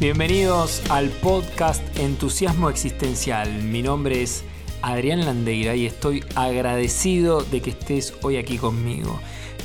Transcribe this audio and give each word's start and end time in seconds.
Bienvenidos 0.00 0.88
al 0.90 1.08
podcast 1.08 1.82
Entusiasmo 1.98 2.70
Existencial. 2.70 3.64
Mi 3.64 3.82
nombre 3.82 4.22
es 4.22 4.44
Adrián 4.80 5.24
Landeira 5.24 5.74
y 5.74 5.86
estoy 5.86 6.22
agradecido 6.36 7.42
de 7.42 7.60
que 7.60 7.70
estés 7.70 8.14
hoy 8.22 8.36
aquí 8.36 8.58
conmigo. 8.58 9.18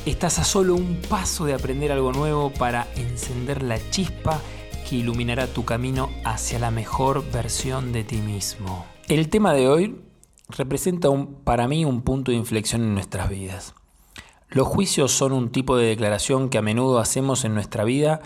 Estás 0.08 0.40
a 0.40 0.44
solo 0.44 0.74
un 0.74 1.00
paso 1.08 1.46
de 1.46 1.54
aprender 1.54 1.92
algo 1.92 2.12
nuevo 2.12 2.50
para 2.50 2.88
encender 2.96 3.62
la 3.62 3.78
chispa 3.92 4.42
que 4.90 4.96
iluminará 4.96 5.46
tu 5.46 5.66
camino 5.66 6.10
hacia 6.26 6.58
la 6.58 6.72
mejor 6.72 7.24
versión 7.32 7.92
de 7.92 8.04
ti 8.04 8.18
mismo. 8.18 8.88
El 9.10 9.30
tema 9.30 9.54
de 9.54 9.68
hoy 9.68 10.02
representa 10.50 11.10
para 11.44 11.68
mí 11.68 11.86
un 11.86 12.02
punto 12.02 12.32
de 12.32 12.38
inflexión 12.38 12.82
en 12.82 12.96
nuestras 12.96 13.30
vidas. 13.30 13.76
Los 14.50 14.68
juicios 14.68 15.12
son 15.12 15.32
un 15.32 15.52
tipo 15.52 15.78
de 15.78 15.86
declaración 15.86 16.50
que 16.50 16.58
a 16.58 16.64
menudo 16.64 16.98
hacemos 16.98 17.46
en 17.46 17.54
nuestra 17.54 17.84
vida 17.84 18.22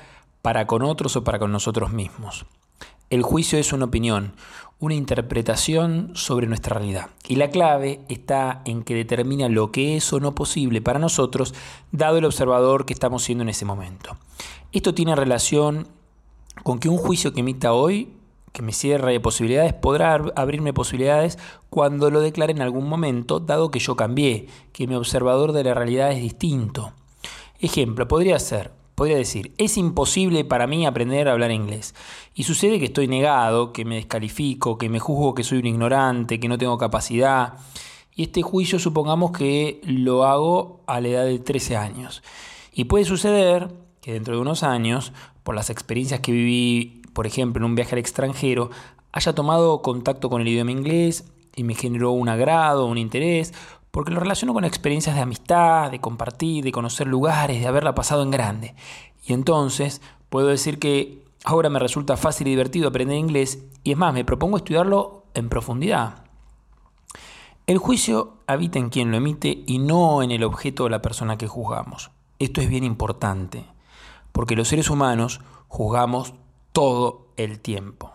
para 0.48 0.66
con 0.66 0.82
otros 0.82 1.18
o 1.18 1.26
para 1.26 1.40
con 1.40 1.52
nosotros 1.52 1.92
mismos. 1.92 2.46
El 3.10 3.22
juicio 3.22 3.60
es 3.60 3.74
una 3.74 3.84
opinión, 3.84 4.32
una 4.80 4.94
interpretación 4.94 6.12
sobre 6.14 6.48
nuestra 6.48 6.78
realidad. 6.78 7.10
Y 7.28 7.36
la 7.36 7.50
clave 7.50 8.00
está 8.08 8.62
en 8.64 8.84
que 8.84 8.96
determina 8.96 9.50
lo 9.50 9.74
que 9.74 9.98
es 9.98 10.14
o 10.14 10.22
no 10.22 10.36
posible 10.36 10.82
para 10.82 11.00
nosotros, 11.00 11.54
dado 11.92 12.18
el 12.18 12.24
observador 12.24 12.86
que 12.86 12.94
estamos 12.94 13.24
siendo 13.24 13.42
en 13.42 13.50
ese 13.50 13.66
momento. 13.66 14.16
Esto 14.72 14.94
tiene 14.94 15.18
relación 15.18 15.90
con 16.64 16.80
que 16.80 16.88
un 16.88 16.98
juicio 16.98 17.34
que 17.34 17.42
emita 17.42 17.74
hoy, 17.74 18.14
que 18.54 18.62
me 18.62 18.72
cierra 18.72 19.12
de 19.12 19.20
posibilidades, 19.20 19.74
podrá 19.74 20.14
abrirme 20.38 20.72
posibilidades 20.72 21.38
cuando 21.70 22.10
lo 22.10 22.22
declare 22.22 22.54
en 22.54 22.62
algún 22.62 22.88
momento, 22.88 23.42
dado 23.42 23.70
que 23.70 23.80
yo 23.80 23.98
cambié, 23.98 24.48
que 24.72 24.88
mi 24.88 24.96
observador 24.96 25.52
de 25.52 25.66
la 25.66 25.74
realidad 25.74 26.14
es 26.14 26.22
distinto. 26.22 26.94
Ejemplo, 27.60 28.08
podría 28.08 28.40
ser, 28.40 28.77
podría 28.98 29.18
decir, 29.18 29.54
es 29.60 29.78
imposible 29.78 30.44
para 30.44 30.66
mí 30.66 30.88
aprender 30.88 31.28
a 31.28 31.34
hablar 31.34 31.52
inglés. 31.52 31.94
Y 32.34 32.46
sucede 32.46 32.80
que 32.80 32.86
estoy 32.86 33.08
negado, 33.08 33.72
que 33.72 33.86
me 33.86 33.94
descalifico, 33.94 34.80
que 34.80 34.90
me 34.90 34.98
juzgo 34.98 35.36
que 35.36 35.44
soy 35.44 35.60
un 35.60 35.68
ignorante, 35.68 36.40
que 36.40 36.48
no 36.48 36.58
tengo 36.58 36.80
capacidad. 36.80 37.60
Y 38.16 38.24
este 38.24 38.42
juicio 38.42 38.80
supongamos 38.80 39.30
que 39.38 39.82
lo 39.84 40.24
hago 40.24 40.82
a 40.88 41.00
la 41.00 41.10
edad 41.10 41.26
de 41.26 41.38
13 41.38 41.78
años. 41.78 42.24
Y 42.74 42.86
puede 42.86 43.06
suceder 43.06 43.72
que 44.02 44.14
dentro 44.14 44.34
de 44.34 44.42
unos 44.42 44.64
años, 44.64 45.14
por 45.44 45.54
las 45.54 45.70
experiencias 45.70 46.22
que 46.22 46.32
viví, 46.32 47.04
por 47.14 47.28
ejemplo, 47.28 47.60
en 47.64 47.70
un 47.70 47.76
viaje 47.76 47.94
al 47.94 48.00
extranjero, 48.00 48.72
haya 49.12 49.36
tomado 49.36 49.84
contacto 49.84 50.28
con 50.28 50.42
el 50.42 50.48
idioma 50.48 50.72
inglés 50.72 51.32
y 51.56 51.64
me 51.64 51.76
generó 51.76 52.14
un 52.14 52.30
agrado, 52.30 52.88
un 52.88 52.98
interés, 52.98 53.54
porque 53.92 54.12
lo 54.12 54.20
relaciono 54.20 54.54
con 54.54 54.66
experiencias 54.66 55.16
de 55.16 55.22
amistad, 55.22 55.92
de 55.92 56.00
compartir, 56.00 56.64
de 56.64 56.72
conocer 56.72 57.08
lugares, 57.08 57.62
de 57.62 57.68
haberla 57.68 57.96
pasado 57.96 58.24
en 58.24 58.32
grande. 58.32 58.76
Y 59.26 59.34
entonces 59.34 60.02
puedo 60.30 60.48
decir 60.48 60.80
que 60.80 61.26
ahora 61.44 61.70
me 61.70 61.80
resulta 61.80 62.18
fácil 62.18 62.48
y 62.48 62.52
divertido 62.52 62.88
aprender 62.90 63.18
inglés 63.18 63.64
y 63.84 63.92
es 63.92 63.98
más, 63.98 64.14
me 64.14 64.26
propongo 64.26 64.58
estudiarlo 64.58 65.24
en 65.34 65.50
profundidad. 65.50 66.24
El 67.68 67.78
juicio 67.80 68.38
habita 68.48 68.80
en 68.80 68.90
quien 68.90 69.12
lo 69.12 69.18
emite 69.18 69.64
y 69.66 69.80
no 69.80 70.24
en 70.24 70.32
el 70.32 70.44
objeto 70.44 70.86
o 70.86 70.90
la 70.90 71.02
persona 71.02 71.38
que 71.38 71.48
juzgamos. 71.48 72.12
Esto 72.40 72.62
es 72.62 72.70
bien 72.70 72.84
importante, 72.84 73.66
porque 74.32 74.56
los 74.56 74.68
seres 74.68 74.90
humanos 74.90 75.42
juzgamos 75.68 76.34
todo 76.72 77.28
el 77.36 77.60
tiempo. 77.60 78.14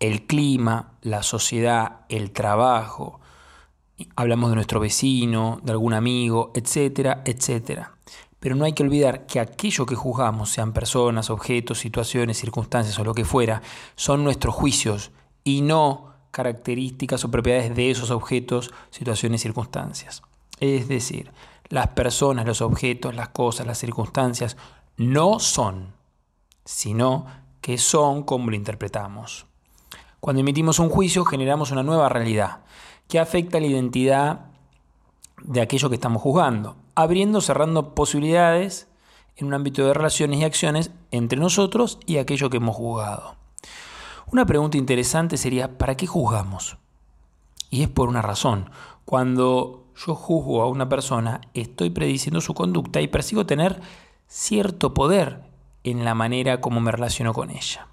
El 0.00 0.26
clima, 0.26 0.92
la 1.02 1.22
sociedad, 1.22 2.00
el 2.08 2.32
trabajo, 2.32 3.20
hablamos 4.14 4.50
de 4.50 4.56
nuestro 4.56 4.80
vecino, 4.80 5.60
de 5.62 5.72
algún 5.72 5.94
amigo, 5.94 6.52
etcétera, 6.54 7.22
etcétera. 7.24 7.92
Pero 8.38 8.54
no 8.54 8.64
hay 8.64 8.72
que 8.72 8.82
olvidar 8.82 9.26
que 9.26 9.40
aquello 9.40 9.86
que 9.86 9.94
juzgamos, 9.94 10.50
sean 10.50 10.72
personas, 10.72 11.30
objetos, 11.30 11.78
situaciones, 11.78 12.38
circunstancias 12.38 12.98
o 12.98 13.04
lo 13.04 13.14
que 13.14 13.24
fuera, 13.24 13.62
son 13.94 14.24
nuestros 14.24 14.54
juicios 14.54 15.10
y 15.42 15.62
no 15.62 16.12
características 16.30 17.24
o 17.24 17.30
propiedades 17.30 17.74
de 17.74 17.90
esos 17.90 18.10
objetos, 18.10 18.72
situaciones, 18.90 19.40
circunstancias. 19.40 20.22
Es 20.60 20.86
decir, 20.86 21.32
las 21.68 21.88
personas, 21.88 22.46
los 22.46 22.60
objetos, 22.60 23.14
las 23.14 23.30
cosas, 23.30 23.66
las 23.66 23.78
circunstancias 23.78 24.56
no 24.96 25.38
son, 25.38 25.94
sino 26.64 27.26
que 27.60 27.78
son 27.78 28.22
como 28.22 28.50
lo 28.50 28.56
interpretamos. 28.56 29.46
Cuando 30.20 30.40
emitimos 30.40 30.78
un 30.78 30.88
juicio 30.88 31.24
generamos 31.24 31.70
una 31.70 31.82
nueva 31.82 32.08
realidad 32.08 32.60
que 33.08 33.18
afecta 33.18 33.60
la 33.60 33.66
identidad 33.66 34.46
de 35.42 35.60
aquello 35.60 35.88
que 35.88 35.94
estamos 35.94 36.22
juzgando, 36.22 36.76
abriendo, 36.94 37.40
cerrando 37.40 37.94
posibilidades 37.94 38.88
en 39.36 39.48
un 39.48 39.54
ámbito 39.54 39.86
de 39.86 39.94
relaciones 39.94 40.40
y 40.40 40.44
acciones 40.44 40.90
entre 41.10 41.38
nosotros 41.38 41.98
y 42.06 42.16
aquello 42.16 42.50
que 42.50 42.56
hemos 42.56 42.76
juzgado. 42.76 43.36
Una 44.32 44.46
pregunta 44.46 44.78
interesante 44.78 45.36
sería, 45.36 45.78
¿para 45.78 45.96
qué 45.96 46.06
juzgamos? 46.06 46.78
Y 47.70 47.82
es 47.82 47.88
por 47.88 48.08
una 48.08 48.22
razón. 48.22 48.70
Cuando 49.04 49.84
yo 49.94 50.14
juzgo 50.14 50.62
a 50.62 50.68
una 50.68 50.88
persona, 50.88 51.40
estoy 51.54 51.90
prediciendo 51.90 52.40
su 52.40 52.54
conducta 52.54 53.00
y 53.00 53.08
persigo 53.08 53.46
tener 53.46 53.80
cierto 54.26 54.94
poder 54.94 55.44
en 55.84 56.04
la 56.04 56.14
manera 56.14 56.60
como 56.60 56.80
me 56.80 56.90
relaciono 56.90 57.32
con 57.32 57.50
ella. 57.50 57.86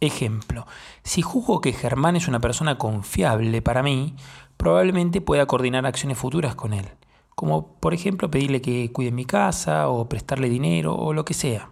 Ejemplo, 0.00 0.66
si 1.02 1.22
juzgo 1.22 1.60
que 1.60 1.72
Germán 1.72 2.16
es 2.16 2.28
una 2.28 2.40
persona 2.40 2.78
confiable 2.78 3.62
para 3.62 3.82
mí, 3.82 4.16
probablemente 4.60 5.22
pueda 5.22 5.46
coordinar 5.46 5.86
acciones 5.86 6.18
futuras 6.18 6.54
con 6.54 6.74
él, 6.74 6.86
como 7.34 7.68
por 7.76 7.94
ejemplo 7.94 8.30
pedirle 8.30 8.60
que 8.60 8.92
cuide 8.92 9.10
mi 9.10 9.24
casa 9.24 9.88
o 9.88 10.06
prestarle 10.06 10.50
dinero 10.50 10.94
o 10.94 11.14
lo 11.14 11.24
que 11.24 11.32
sea. 11.32 11.70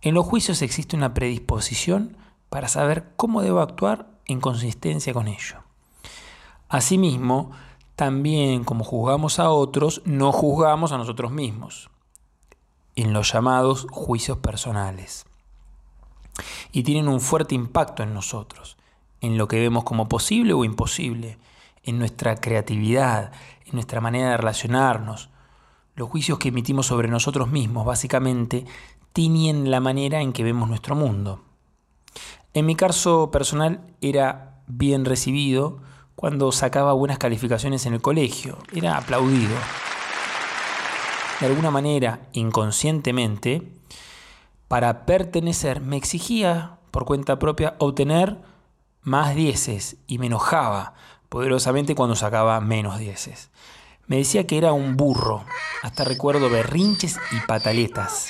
En 0.00 0.14
los 0.14 0.24
juicios 0.24 0.62
existe 0.62 0.94
una 0.94 1.14
predisposición 1.14 2.16
para 2.48 2.68
saber 2.68 3.10
cómo 3.16 3.42
debo 3.42 3.58
actuar 3.58 4.06
en 4.26 4.40
consistencia 4.40 5.12
con 5.12 5.26
ello. 5.26 5.64
Asimismo, 6.68 7.50
también 7.96 8.62
como 8.62 8.84
juzgamos 8.84 9.40
a 9.40 9.50
otros, 9.50 10.00
no 10.04 10.30
juzgamos 10.30 10.92
a 10.92 10.96
nosotros 10.96 11.32
mismos, 11.32 11.90
en 12.94 13.12
los 13.12 13.32
llamados 13.32 13.88
juicios 13.90 14.38
personales. 14.38 15.26
Y 16.70 16.84
tienen 16.84 17.08
un 17.08 17.20
fuerte 17.20 17.56
impacto 17.56 18.04
en 18.04 18.14
nosotros, 18.14 18.76
en 19.20 19.36
lo 19.36 19.48
que 19.48 19.58
vemos 19.58 19.82
como 19.82 20.06
posible 20.06 20.52
o 20.52 20.64
imposible, 20.64 21.36
en 21.84 21.98
nuestra 21.98 22.36
creatividad, 22.36 23.32
en 23.64 23.72
nuestra 23.72 24.00
manera 24.00 24.30
de 24.30 24.36
relacionarnos. 24.36 25.30
Los 25.94 26.08
juicios 26.08 26.38
que 26.38 26.48
emitimos 26.48 26.86
sobre 26.86 27.08
nosotros 27.08 27.48
mismos 27.48 27.84
básicamente 27.84 28.64
tiñen 29.12 29.70
la 29.70 29.80
manera 29.80 30.20
en 30.20 30.32
que 30.32 30.44
vemos 30.44 30.68
nuestro 30.68 30.94
mundo. 30.94 31.42
En 32.54 32.66
mi 32.66 32.74
caso 32.74 33.30
personal 33.30 33.80
era 34.00 34.62
bien 34.66 35.04
recibido 35.04 35.80
cuando 36.16 36.52
sacaba 36.52 36.92
buenas 36.92 37.18
calificaciones 37.18 37.86
en 37.86 37.94
el 37.94 38.02
colegio, 38.02 38.58
era 38.74 38.96
aplaudido. 38.96 39.54
De 41.40 41.46
alguna 41.46 41.70
manera, 41.70 42.20
inconscientemente, 42.32 43.72
para 44.68 45.06
pertenecer 45.06 45.80
me 45.80 45.96
exigía 45.96 46.78
por 46.90 47.04
cuenta 47.04 47.38
propia 47.38 47.74
obtener 47.78 48.38
más 49.02 49.34
dieces 49.34 49.96
y 50.06 50.18
me 50.18 50.26
enojaba 50.26 50.94
poderosamente 51.30 51.94
cuando 51.94 52.16
sacaba 52.16 52.60
menos 52.60 52.98
dieces. 52.98 53.48
Me 54.06 54.18
decía 54.18 54.46
que 54.46 54.58
era 54.58 54.72
un 54.72 54.96
burro, 54.96 55.44
hasta 55.82 56.04
recuerdo 56.04 56.50
berrinches 56.50 57.18
y 57.32 57.46
pataletas. 57.46 58.28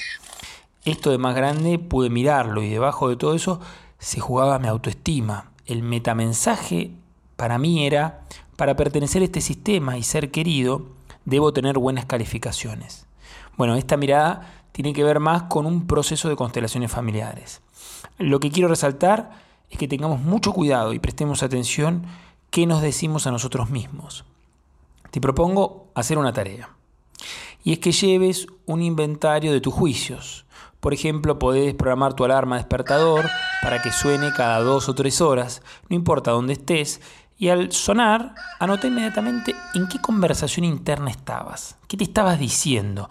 Esto 0.85 1.11
de 1.11 1.19
más 1.19 1.35
grande 1.35 1.79
pude 1.79 2.11
mirarlo 2.11 2.63
y 2.63 2.69
debajo 2.69 3.09
de 3.09 3.17
todo 3.17 3.35
eso 3.35 3.61
se 3.99 4.21
jugaba 4.21 4.59
mi 4.59 4.69
autoestima. 4.69 5.51
El 5.67 5.83
metamensaje 5.83 6.93
para 7.37 7.59
mí 7.59 7.87
era, 7.87 8.21
para 8.57 8.77
pertenecer 8.77 9.23
a 9.23 9.25
este 9.25 9.41
sistema 9.41 9.97
y 9.97 10.03
ser 10.03 10.31
querido, 10.31 10.87
debo 11.25 11.53
tener 11.53 11.79
buenas 11.79 12.05
calificaciones. 12.05 13.07
Bueno, 13.57 13.77
esta 13.77 13.97
mirada 13.97 14.65
tiene 14.73 14.93
que 14.93 15.05
ver 15.05 15.21
más 15.21 15.45
con 15.45 15.65
un 15.65 15.87
proceso 15.87 16.29
de 16.29 16.37
constelaciones 16.37 16.91
familiares. 16.91 17.63
Lo 18.19 18.41
que 18.41 18.51
quiero 18.51 18.69
resaltar 18.69 19.31
es 19.71 19.79
que 19.79 19.89
tengamos 19.89 20.21
mucho 20.21 20.53
cuidado 20.53 20.93
y 20.93 20.99
prestemos 20.99 21.43
atención 21.43 22.05
qué 22.51 22.67
nos 22.67 22.83
decimos 22.83 23.27
a 23.27 23.31
nosotros 23.31 23.71
mismos. 23.71 24.25
Te 25.11 25.21
propongo 25.21 25.89
hacer 25.95 26.19
una 26.19 26.33
tarea. 26.33 26.71
Y 27.63 27.73
es 27.73 27.79
que 27.79 27.93
lleves 27.93 28.47
un 28.67 28.83
inventario 28.83 29.53
de 29.53 29.61
tus 29.61 29.75
juicios. 29.75 30.47
Por 30.81 30.95
ejemplo, 30.95 31.39
podés 31.39 31.75
programar 31.75 32.15
tu 32.15 32.25
alarma 32.25 32.57
despertador 32.57 33.29
para 33.63 33.83
que 33.83 33.93
suene 33.93 34.33
cada 34.35 34.61
dos 34.61 34.89
o 34.89 34.95
tres 34.95 35.21
horas, 35.21 35.63
no 35.89 35.97
importa 35.97 36.31
dónde 36.31 36.55
estés, 36.55 37.01
y 37.37 37.49
al 37.49 37.73
sonar, 37.73 38.35
anota 38.59 38.87
inmediatamente 38.87 39.55
en 39.75 39.89
qué 39.89 40.01
conversación 40.01 40.65
interna 40.65 41.11
estabas, 41.11 41.77
qué 41.87 41.97
te 41.97 42.05
estabas 42.05 42.39
diciendo. 42.39 43.11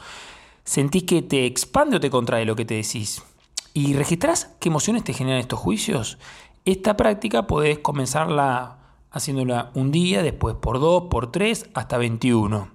¿Sentís 0.63 1.03
que 1.03 1.21
te 1.21 1.45
expande 1.45 1.97
o 1.97 1.99
te 1.99 2.09
contrae 2.09 2.45
lo 2.45 2.55
que 2.55 2.65
te 2.65 2.75
decís? 2.75 3.23
¿Y 3.73 3.93
registrás 3.93 4.51
qué 4.59 4.69
emociones 4.69 5.03
te 5.03 5.13
generan 5.13 5.39
estos 5.39 5.59
juicios? 5.59 6.17
Esta 6.65 6.97
práctica 6.97 7.47
podés 7.47 7.79
comenzarla 7.79 8.78
haciéndola 9.11 9.71
un 9.73 9.91
día, 9.91 10.23
después 10.23 10.55
por 10.55 10.79
dos, 10.79 11.03
por 11.09 11.31
tres, 11.31 11.69
hasta 11.73 11.97
21. 11.97 12.69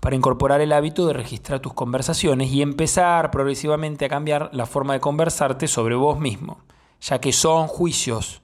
para 0.00 0.14
incorporar 0.14 0.60
el 0.60 0.72
hábito 0.72 1.06
de 1.06 1.12
registrar 1.12 1.58
tus 1.58 1.74
conversaciones 1.74 2.50
y 2.52 2.62
empezar 2.62 3.32
progresivamente 3.32 4.04
a 4.04 4.08
cambiar 4.08 4.48
la 4.52 4.64
forma 4.64 4.92
de 4.92 5.00
conversarte 5.00 5.66
sobre 5.66 5.96
vos 5.96 6.20
mismo, 6.20 6.58
ya 7.00 7.20
que 7.20 7.32
son 7.32 7.66
juicios, 7.66 8.40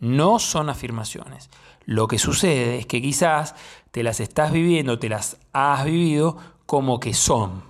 no 0.00 0.40
son 0.40 0.68
afirmaciones. 0.68 1.48
Lo 1.84 2.08
que 2.08 2.18
sucede 2.18 2.78
es 2.78 2.86
que 2.86 3.00
quizás 3.00 3.54
te 3.92 4.02
las 4.02 4.20
estás 4.20 4.52
viviendo, 4.52 4.98
te 4.98 5.08
las 5.08 5.38
has 5.52 5.84
vivido 5.84 6.36
como 6.66 7.00
que 7.00 7.14
son. 7.14 7.62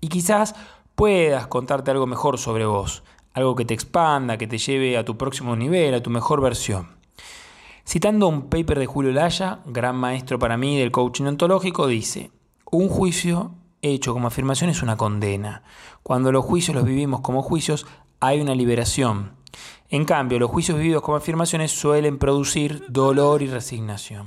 Y 0.00 0.08
quizás 0.08 0.54
puedas 0.94 1.46
contarte 1.46 1.90
algo 1.90 2.06
mejor 2.06 2.38
sobre 2.38 2.64
vos, 2.64 3.02
algo 3.34 3.54
que 3.54 3.64
te 3.64 3.74
expanda, 3.74 4.38
que 4.38 4.46
te 4.46 4.58
lleve 4.58 4.96
a 4.96 5.04
tu 5.04 5.16
próximo 5.16 5.56
nivel, 5.56 5.94
a 5.94 6.02
tu 6.02 6.10
mejor 6.10 6.40
versión. 6.40 6.95
Citando 7.88 8.26
un 8.26 8.48
paper 8.50 8.80
de 8.80 8.86
Julio 8.86 9.12
Laya, 9.12 9.60
gran 9.64 9.94
maestro 9.94 10.40
para 10.40 10.56
mí 10.56 10.76
del 10.76 10.90
coaching 10.90 11.26
ontológico, 11.26 11.86
dice, 11.86 12.32
un 12.68 12.88
juicio 12.88 13.54
hecho 13.80 14.12
como 14.12 14.26
afirmación 14.26 14.70
es 14.70 14.82
una 14.82 14.96
condena. 14.96 15.62
Cuando 16.02 16.32
los 16.32 16.44
juicios 16.44 16.74
los 16.74 16.84
vivimos 16.84 17.20
como 17.20 17.42
juicios, 17.42 17.86
hay 18.18 18.40
una 18.40 18.56
liberación. 18.56 19.36
En 19.88 20.04
cambio, 20.04 20.40
los 20.40 20.50
juicios 20.50 20.76
vividos 20.78 21.00
como 21.00 21.16
afirmaciones 21.16 21.70
suelen 21.70 22.18
producir 22.18 22.84
dolor 22.88 23.42
y 23.42 23.46
resignación. 23.46 24.26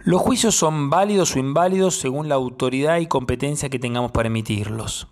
Los 0.00 0.20
juicios 0.20 0.56
son 0.56 0.90
válidos 0.90 1.36
o 1.36 1.38
inválidos 1.38 1.94
según 1.94 2.28
la 2.28 2.34
autoridad 2.34 2.98
y 2.98 3.06
competencia 3.06 3.70
que 3.70 3.78
tengamos 3.78 4.10
para 4.10 4.26
emitirlos. 4.26 5.06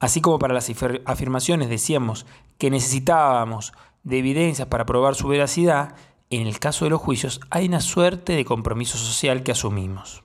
Así 0.00 0.20
como 0.20 0.40
para 0.40 0.54
las 0.54 0.70
afirmaciones 1.04 1.68
decíamos 1.68 2.26
que 2.58 2.68
necesitábamos 2.68 3.72
de 4.06 4.18
evidencias 4.18 4.68
para 4.68 4.86
probar 4.86 5.16
su 5.16 5.26
veracidad, 5.26 5.96
en 6.30 6.46
el 6.46 6.60
caso 6.60 6.84
de 6.84 6.90
los 6.90 7.00
juicios 7.00 7.40
hay 7.50 7.66
una 7.66 7.80
suerte 7.80 8.34
de 8.34 8.44
compromiso 8.44 8.96
social 8.96 9.42
que 9.42 9.50
asumimos. 9.50 10.22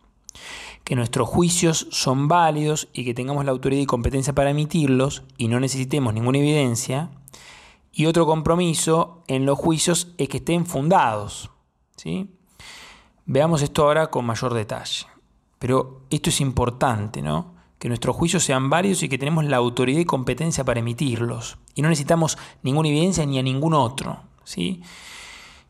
Que 0.83 0.95
nuestros 0.95 1.27
juicios 1.27 1.87
son 1.89 2.27
válidos 2.27 2.89
y 2.93 3.03
que 3.03 3.15
tengamos 3.15 3.43
la 3.43 3.51
autoridad 3.51 3.81
y 3.81 3.87
competencia 3.87 4.33
para 4.33 4.51
emitirlos 4.51 5.23
y 5.35 5.47
no 5.47 5.59
necesitemos 5.59 6.13
ninguna 6.13 6.37
evidencia. 6.37 7.09
Y 7.91 8.05
otro 8.05 8.27
compromiso 8.27 9.23
en 9.27 9.47
los 9.47 9.57
juicios 9.57 10.13
es 10.19 10.29
que 10.29 10.37
estén 10.37 10.67
fundados. 10.67 11.49
¿sí? 11.95 12.29
Veamos 13.25 13.63
esto 13.63 13.83
ahora 13.83 14.11
con 14.11 14.25
mayor 14.25 14.53
detalle. 14.53 15.07
Pero 15.57 16.01
esto 16.11 16.29
es 16.29 16.39
importante, 16.39 17.23
¿no? 17.23 17.55
Que 17.81 17.87
nuestros 17.87 18.15
juicios 18.15 18.43
sean 18.43 18.69
válidos 18.69 19.01
y 19.01 19.09
que 19.09 19.17
tenemos 19.17 19.43
la 19.43 19.57
autoridad 19.57 19.99
y 19.99 20.05
competencia 20.05 20.63
para 20.63 20.81
emitirlos. 20.81 21.57
Y 21.73 21.81
no 21.81 21.89
necesitamos 21.89 22.37
ninguna 22.61 22.89
evidencia 22.89 23.25
ni 23.25 23.39
a 23.39 23.43
ningún 23.43 23.73
otro. 23.73 24.19
¿sí? 24.43 24.83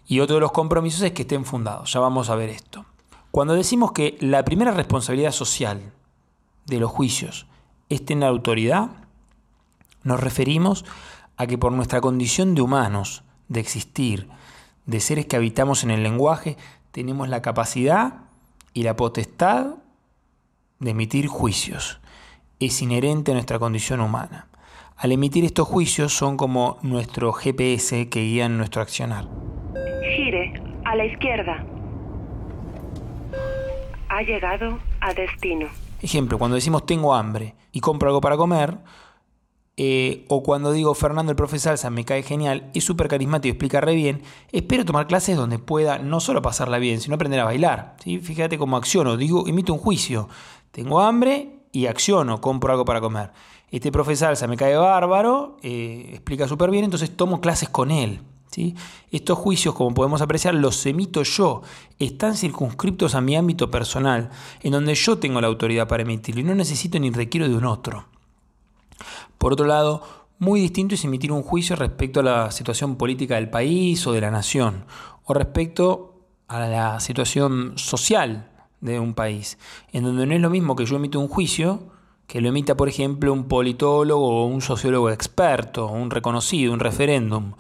Y 0.07 0.19
otro 0.19 0.35
de 0.35 0.41
los 0.41 0.51
compromisos 0.51 1.01
es 1.03 1.13
que 1.13 1.21
estén 1.21 1.45
fundados. 1.45 1.93
Ya 1.93 2.01
vamos 2.01 2.29
a 2.29 2.35
ver 2.35 2.49
esto. 2.49 2.85
Cuando 3.31 3.53
decimos 3.53 3.93
que 3.93 4.17
la 4.19 4.43
primera 4.43 4.71
responsabilidad 4.71 5.31
social 5.31 5.93
de 6.65 6.79
los 6.81 6.91
juicios 6.91 7.47
es 7.87 8.03
tener 8.03 8.27
autoridad, 8.27 8.89
nos 10.03 10.19
referimos 10.19 10.83
a 11.37 11.47
que 11.47 11.57
por 11.57 11.71
nuestra 11.71 12.01
condición 12.01 12.55
de 12.55 12.61
humanos, 12.61 13.23
de 13.47 13.61
existir, 13.61 14.27
de 14.85 14.99
seres 14.99 15.27
que 15.27 15.37
habitamos 15.37 15.85
en 15.85 15.91
el 15.91 16.03
lenguaje, 16.03 16.57
tenemos 16.91 17.29
la 17.29 17.41
capacidad 17.41 18.25
y 18.73 18.83
la 18.83 18.97
potestad 18.97 19.75
de 20.79 20.91
emitir 20.91 21.27
juicios. 21.27 22.00
Es 22.61 22.79
inherente 22.83 23.31
a 23.31 23.33
nuestra 23.33 23.57
condición 23.57 24.01
humana. 24.01 24.47
Al 24.95 25.11
emitir 25.11 25.43
estos 25.43 25.67
juicios 25.67 26.13
son 26.13 26.37
como 26.37 26.77
nuestro 26.83 27.33
GPS 27.33 28.07
que 28.07 28.21
guían 28.21 28.55
nuestro 28.55 28.83
accionar. 28.83 29.27
Gire 30.15 30.53
a 30.85 30.95
la 30.95 31.05
izquierda. 31.05 31.65
Ha 34.09 34.21
llegado 34.21 34.77
a 34.99 35.11
destino. 35.11 35.69
Ejemplo, 36.03 36.37
cuando 36.37 36.53
decimos 36.53 36.85
tengo 36.85 37.15
hambre 37.15 37.55
y 37.71 37.79
compro 37.79 38.09
algo 38.09 38.21
para 38.21 38.37
comer, 38.37 38.77
eh, 39.75 40.25
o 40.27 40.43
cuando 40.43 40.71
digo 40.71 40.93
Fernando 40.93 41.31
el 41.31 41.35
profe 41.35 41.57
Salsa 41.57 41.89
me 41.89 42.05
cae 42.05 42.21
genial, 42.21 42.69
es 42.75 42.83
súper 42.83 43.07
carismático 43.07 43.47
y 43.47 43.51
explica 43.53 43.81
re 43.81 43.95
bien, 43.95 44.21
espero 44.51 44.85
tomar 44.85 45.07
clases 45.07 45.35
donde 45.35 45.57
pueda 45.57 45.97
no 45.97 46.19
solo 46.19 46.43
pasarla 46.43 46.77
bien, 46.77 47.01
sino 47.01 47.15
aprender 47.15 47.39
a 47.39 47.45
bailar. 47.45 47.95
¿sí? 48.03 48.19
Fíjate 48.19 48.59
cómo 48.59 48.77
acciono, 48.77 49.17
digo, 49.17 49.47
emito 49.47 49.73
un 49.73 49.79
juicio. 49.79 50.29
Tengo 50.69 51.01
hambre 51.01 51.60
y 51.71 51.85
acciono, 51.85 52.41
compro 52.41 52.71
algo 52.71 52.85
para 52.85 53.01
comer. 53.01 53.31
Este 53.69 53.91
profe 53.91 54.15
Salsa 54.15 54.47
me 54.47 54.57
cae 54.57 54.75
bárbaro, 54.75 55.57
eh, 55.63 56.09
explica 56.11 56.47
súper 56.47 56.71
bien, 56.71 56.83
entonces 56.83 57.15
tomo 57.15 57.39
clases 57.39 57.69
con 57.69 57.89
él. 57.89 58.21
¿sí? 58.51 58.75
Estos 59.11 59.37
juicios, 59.37 59.73
como 59.73 59.93
podemos 59.93 60.21
apreciar, 60.21 60.53
los 60.53 60.85
emito 60.85 61.23
yo. 61.23 61.61
Están 61.97 62.35
circunscriptos 62.35 63.15
a 63.15 63.21
mi 63.21 63.35
ámbito 63.35 63.71
personal, 63.71 64.29
en 64.61 64.73
donde 64.73 64.93
yo 64.93 65.17
tengo 65.17 65.39
la 65.39 65.47
autoridad 65.47 65.87
para 65.87 66.03
emitirlo 66.03 66.41
y 66.41 66.43
no 66.43 66.53
necesito 66.53 66.99
ni 66.99 67.11
requiero 67.11 67.47
de 67.47 67.55
un 67.55 67.65
otro. 67.65 68.07
Por 69.37 69.53
otro 69.53 69.65
lado, 69.65 70.03
muy 70.37 70.59
distinto 70.59 70.95
es 70.95 71.05
emitir 71.05 71.31
un 71.31 71.43
juicio 71.43 71.75
respecto 71.75 72.19
a 72.19 72.23
la 72.23 72.51
situación 72.51 72.97
política 72.97 73.35
del 73.35 73.49
país 73.49 74.05
o 74.05 74.11
de 74.11 74.21
la 74.21 74.31
nación, 74.31 74.85
o 75.23 75.33
respecto 75.33 76.25
a 76.47 76.59
la 76.67 76.99
situación 76.99 77.77
social 77.77 78.50
de 78.81 78.99
un 78.99 79.13
país, 79.13 79.57
en 79.93 80.03
donde 80.03 80.25
no 80.25 80.35
es 80.35 80.41
lo 80.41 80.49
mismo 80.49 80.75
que 80.75 80.85
yo 80.85 80.97
emito 80.97 81.19
un 81.19 81.27
juicio 81.27 81.91
que 82.31 82.39
lo 82.39 82.47
emita, 82.47 82.77
por 82.77 82.87
ejemplo, 82.87 83.33
un 83.33 83.49
politólogo 83.49 84.43
o 84.43 84.45
un 84.45 84.61
sociólogo 84.61 85.09
experto, 85.09 85.87
un 85.87 86.09
reconocido, 86.09 86.71
un 86.71 86.79
referéndum, 86.79 87.55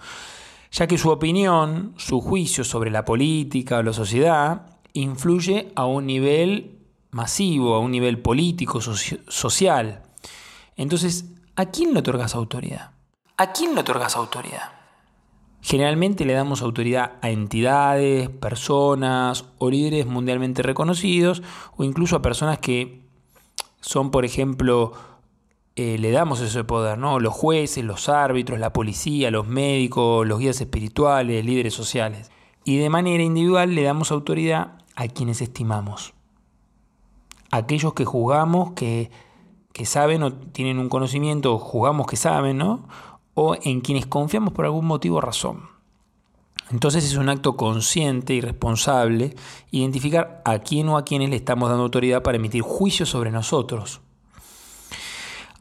ya 0.71 0.87
que 0.87 0.97
su 0.97 1.09
opinión, 1.09 1.93
su 1.97 2.21
juicio 2.21 2.63
sobre 2.63 2.89
la 2.89 3.03
política 3.03 3.79
o 3.79 3.83
la 3.83 3.91
sociedad, 3.91 4.77
influye 4.93 5.73
a 5.75 5.85
un 5.85 6.05
nivel 6.05 6.79
masivo, 7.11 7.75
a 7.75 7.79
un 7.79 7.91
nivel 7.91 8.21
político, 8.21 8.79
social. 8.79 10.03
Entonces, 10.77 11.25
¿a 11.57 11.65
quién 11.65 11.93
le 11.93 11.99
otorgas 11.99 12.33
autoridad? 12.33 12.91
¿A 13.35 13.51
quién 13.51 13.75
le 13.75 13.81
otorgas 13.81 14.15
autoridad? 14.15 14.80
Generalmente 15.61 16.25
le 16.25 16.33
damos 16.33 16.61
autoridad 16.61 17.13
a 17.21 17.29
entidades, 17.29 18.29
personas 18.29 19.45
o 19.59 19.69
líderes 19.69 20.07
mundialmente 20.07 20.63
reconocidos 20.63 21.43
o 21.77 21.83
incluso 21.83 22.15
a 22.15 22.21
personas 22.21 22.59
que 22.59 23.01
son, 23.79 24.11
por 24.11 24.25
ejemplo, 24.25 24.93
eh, 25.75 25.97
le 25.99 26.11
damos 26.11 26.41
ese 26.41 26.63
poder, 26.63 26.97
¿no? 26.97 27.19
Los 27.19 27.33
jueces, 27.33 27.83
los 27.83 28.09
árbitros, 28.09 28.59
la 28.59 28.73
policía, 28.73 29.31
los 29.31 29.47
médicos, 29.47 30.27
los 30.27 30.39
guías 30.39 30.59
espirituales, 30.61 31.45
líderes 31.45 31.73
sociales. 31.73 32.31
Y 32.63 32.77
de 32.77 32.89
manera 32.89 33.23
individual 33.23 33.75
le 33.75 33.83
damos 33.83 34.11
autoridad 34.11 34.79
a 34.95 35.07
quienes 35.07 35.41
estimamos. 35.41 36.13
Aquellos 37.51 37.93
que 37.93 38.05
juzgamos 38.05 38.71
que 38.73 39.11
que 39.73 39.85
saben 39.85 40.23
o 40.23 40.33
tienen 40.33 40.79
un 40.79 40.89
conocimiento, 40.89 41.53
o 41.53 41.57
jugamos 41.57 42.07
que 42.07 42.17
saben, 42.17 42.57
¿no? 42.57 42.87
O 43.33 43.55
en 43.61 43.81
quienes 43.81 44.05
confiamos 44.05 44.53
por 44.53 44.65
algún 44.65 44.85
motivo 44.85 45.17
o 45.17 45.21
razón. 45.21 45.69
Entonces 46.69 47.03
es 47.03 47.15
un 47.15 47.29
acto 47.29 47.57
consciente 47.57 48.33
y 48.33 48.41
responsable 48.41 49.35
identificar 49.71 50.41
a 50.45 50.59
quién 50.59 50.87
o 50.89 50.97
a 50.97 51.03
quienes 51.03 51.29
le 51.29 51.35
estamos 51.35 51.69
dando 51.69 51.83
autoridad 51.83 52.23
para 52.23 52.37
emitir 52.37 52.61
juicios 52.61 53.09
sobre 53.09 53.31
nosotros. 53.31 54.01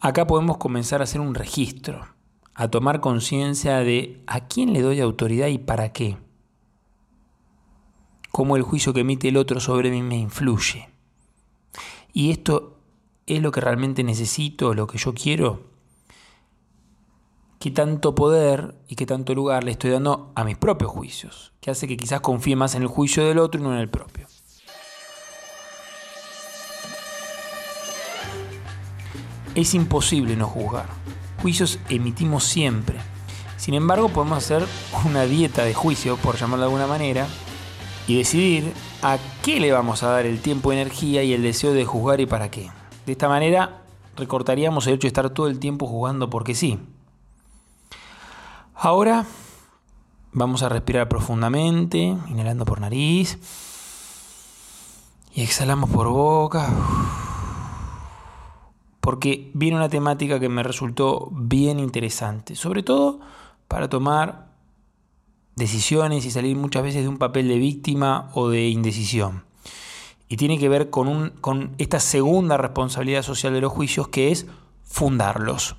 Acá 0.00 0.26
podemos 0.26 0.56
comenzar 0.58 1.00
a 1.00 1.04
hacer 1.04 1.20
un 1.20 1.34
registro, 1.34 2.06
a 2.54 2.68
tomar 2.68 3.00
conciencia 3.00 3.78
de 3.78 4.22
a 4.26 4.46
quién 4.46 4.72
le 4.72 4.82
doy 4.82 5.00
autoridad 5.00 5.48
y 5.48 5.58
para 5.58 5.92
qué. 5.92 6.16
Cómo 8.30 8.56
el 8.56 8.62
juicio 8.62 8.92
que 8.92 9.00
emite 9.00 9.28
el 9.28 9.36
otro 9.36 9.60
sobre 9.60 9.90
mí 9.90 10.02
me 10.02 10.16
influye. 10.16 10.88
Y 12.12 12.30
esto 12.30 12.80
¿Es 13.30 13.40
lo 13.40 13.52
que 13.52 13.60
realmente 13.60 14.02
necesito, 14.02 14.74
lo 14.74 14.88
que 14.88 14.98
yo 14.98 15.14
quiero? 15.14 15.60
¿Qué 17.62 17.70
tanto 17.70 18.14
poder 18.14 18.74
y 18.88 18.96
qué 18.96 19.04
tanto 19.04 19.34
lugar 19.34 19.64
le 19.64 19.72
estoy 19.72 19.90
dando 19.90 20.32
a 20.34 20.44
mis 20.44 20.56
propios 20.56 20.90
juicios? 20.90 21.52
Que 21.60 21.70
hace 21.70 21.86
que 21.86 21.98
quizás 21.98 22.22
confíe 22.22 22.56
más 22.56 22.74
en 22.74 22.80
el 22.80 22.88
juicio 22.88 23.22
del 23.22 23.38
otro 23.38 23.60
y 23.60 23.64
no 23.64 23.74
en 23.74 23.80
el 23.80 23.90
propio. 23.90 24.26
Es 29.54 29.74
imposible 29.74 30.36
no 30.36 30.46
juzgar. 30.46 30.86
Juicios 31.42 31.78
emitimos 31.90 32.44
siempre. 32.44 32.96
Sin 33.58 33.74
embargo, 33.74 34.08
podemos 34.08 34.38
hacer 34.38 34.64
una 35.04 35.26
dieta 35.26 35.62
de 35.62 35.74
juicio, 35.74 36.16
por 36.16 36.36
llamarlo 36.36 36.64
de 36.64 36.68
alguna 36.68 36.86
manera, 36.86 37.28
y 38.06 38.16
decidir 38.16 38.72
a 39.02 39.18
qué 39.42 39.60
le 39.60 39.70
vamos 39.70 40.02
a 40.02 40.08
dar 40.08 40.24
el 40.24 40.40
tiempo, 40.40 40.72
energía 40.72 41.22
y 41.24 41.34
el 41.34 41.42
deseo 41.42 41.74
de 41.74 41.84
juzgar 41.84 42.22
y 42.22 42.26
para 42.26 42.50
qué. 42.50 42.70
De 43.04 43.12
esta 43.12 43.28
manera 43.28 43.82
recortaríamos 44.16 44.86
el 44.86 44.94
hecho 44.94 45.02
de 45.02 45.08
estar 45.08 45.28
todo 45.28 45.46
el 45.46 45.58
tiempo 45.58 45.86
jugando 45.86 46.30
porque 46.30 46.54
sí. 46.54 46.78
Ahora 48.82 49.26
vamos 50.32 50.62
a 50.62 50.70
respirar 50.70 51.06
profundamente, 51.06 51.98
inhalando 51.98 52.64
por 52.64 52.80
nariz 52.80 53.38
y 55.34 55.42
exhalamos 55.42 55.90
por 55.90 56.08
boca. 56.08 56.72
Porque 59.02 59.50
viene 59.52 59.76
una 59.76 59.90
temática 59.90 60.40
que 60.40 60.48
me 60.48 60.62
resultó 60.62 61.28
bien 61.30 61.78
interesante, 61.78 62.56
sobre 62.56 62.82
todo 62.82 63.20
para 63.68 63.90
tomar 63.90 64.46
decisiones 65.56 66.24
y 66.24 66.30
salir 66.30 66.56
muchas 66.56 66.82
veces 66.82 67.02
de 67.02 67.08
un 67.08 67.18
papel 67.18 67.48
de 67.48 67.58
víctima 67.58 68.30
o 68.32 68.48
de 68.48 68.70
indecisión. 68.70 69.44
Y 70.26 70.38
tiene 70.38 70.58
que 70.58 70.70
ver 70.70 70.88
con, 70.88 71.34
con 71.42 71.74
esta 71.76 72.00
segunda 72.00 72.56
responsabilidad 72.56 73.24
social 73.24 73.52
de 73.52 73.60
los 73.60 73.72
juicios 73.72 74.08
que 74.08 74.32
es 74.32 74.46
fundarlos. 74.84 75.76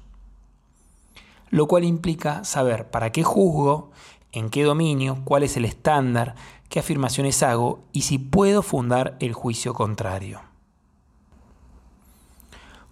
Lo 1.52 1.68
cual 1.68 1.84
implica 1.84 2.44
saber 2.44 2.90
para 2.90 3.12
qué 3.12 3.24
juzgo, 3.24 3.92
en 4.32 4.50
qué 4.50 4.64
dominio, 4.64 5.20
cuál 5.24 5.44
es 5.44 5.56
el 5.58 5.66
estándar, 5.66 6.36
qué 6.70 6.80
afirmaciones 6.80 7.44
hago 7.44 7.84
y 7.92 8.02
si 8.02 8.18
puedo 8.18 8.64
fundar 8.64 9.18
el 9.20 9.34
juicio 9.34 9.74
contrario. 9.74 10.42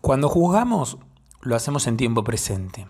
Cuando 0.01 0.30
juzgamos, 0.30 0.98
lo 1.42 1.56
hacemos 1.56 1.88
en 1.88 1.98
tiempo 1.98 2.24
presente, 2.24 2.88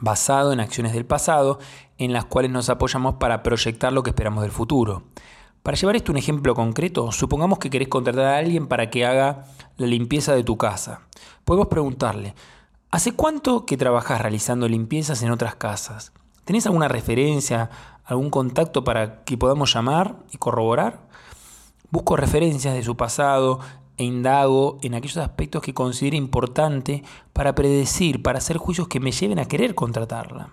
basado 0.00 0.52
en 0.52 0.60
acciones 0.60 0.92
del 0.92 1.06
pasado 1.06 1.58
en 1.98 2.12
las 2.12 2.24
cuales 2.24 2.50
nos 2.50 2.68
apoyamos 2.70 3.14
para 3.16 3.42
proyectar 3.42 3.92
lo 3.92 4.02
que 4.02 4.10
esperamos 4.10 4.42
del 4.42 4.52
futuro. 4.52 5.04
Para 5.62 5.76
llevar 5.76 5.96
esto 5.96 6.12
un 6.12 6.18
ejemplo 6.18 6.54
concreto, 6.54 7.10
supongamos 7.10 7.58
que 7.58 7.70
querés 7.70 7.88
contratar 7.88 8.26
a 8.26 8.36
alguien 8.36 8.66
para 8.66 8.90
que 8.90 9.06
haga 9.06 9.44
la 9.76 9.86
limpieza 9.86 10.34
de 10.34 10.44
tu 10.44 10.58
casa. 10.58 11.00
Podemos 11.44 11.68
preguntarle, 11.68 12.34
¿hace 12.94 13.10
cuánto 13.10 13.66
que 13.66 13.76
trabajas 13.76 14.20
realizando 14.20 14.68
limpiezas 14.68 15.20
en 15.24 15.32
otras 15.32 15.56
casas? 15.56 16.12
¿Tenés 16.44 16.66
alguna 16.66 16.86
referencia, 16.86 17.68
algún 18.04 18.30
contacto 18.30 18.84
para 18.84 19.24
que 19.24 19.36
podamos 19.36 19.74
llamar 19.74 20.18
y 20.30 20.36
corroborar? 20.36 21.08
Busco 21.90 22.16
referencias 22.16 22.72
de 22.72 22.84
su 22.84 22.96
pasado, 22.96 23.58
e 23.96 24.04
indago 24.04 24.78
en 24.82 24.94
aquellos 24.94 25.16
aspectos 25.16 25.60
que 25.60 25.74
considere 25.74 26.16
importante 26.16 27.02
para 27.32 27.56
predecir, 27.56 28.22
para 28.22 28.38
hacer 28.38 28.58
juicios 28.58 28.86
que 28.86 29.00
me 29.00 29.10
lleven 29.10 29.40
a 29.40 29.46
querer 29.46 29.74
contratarla. 29.74 30.50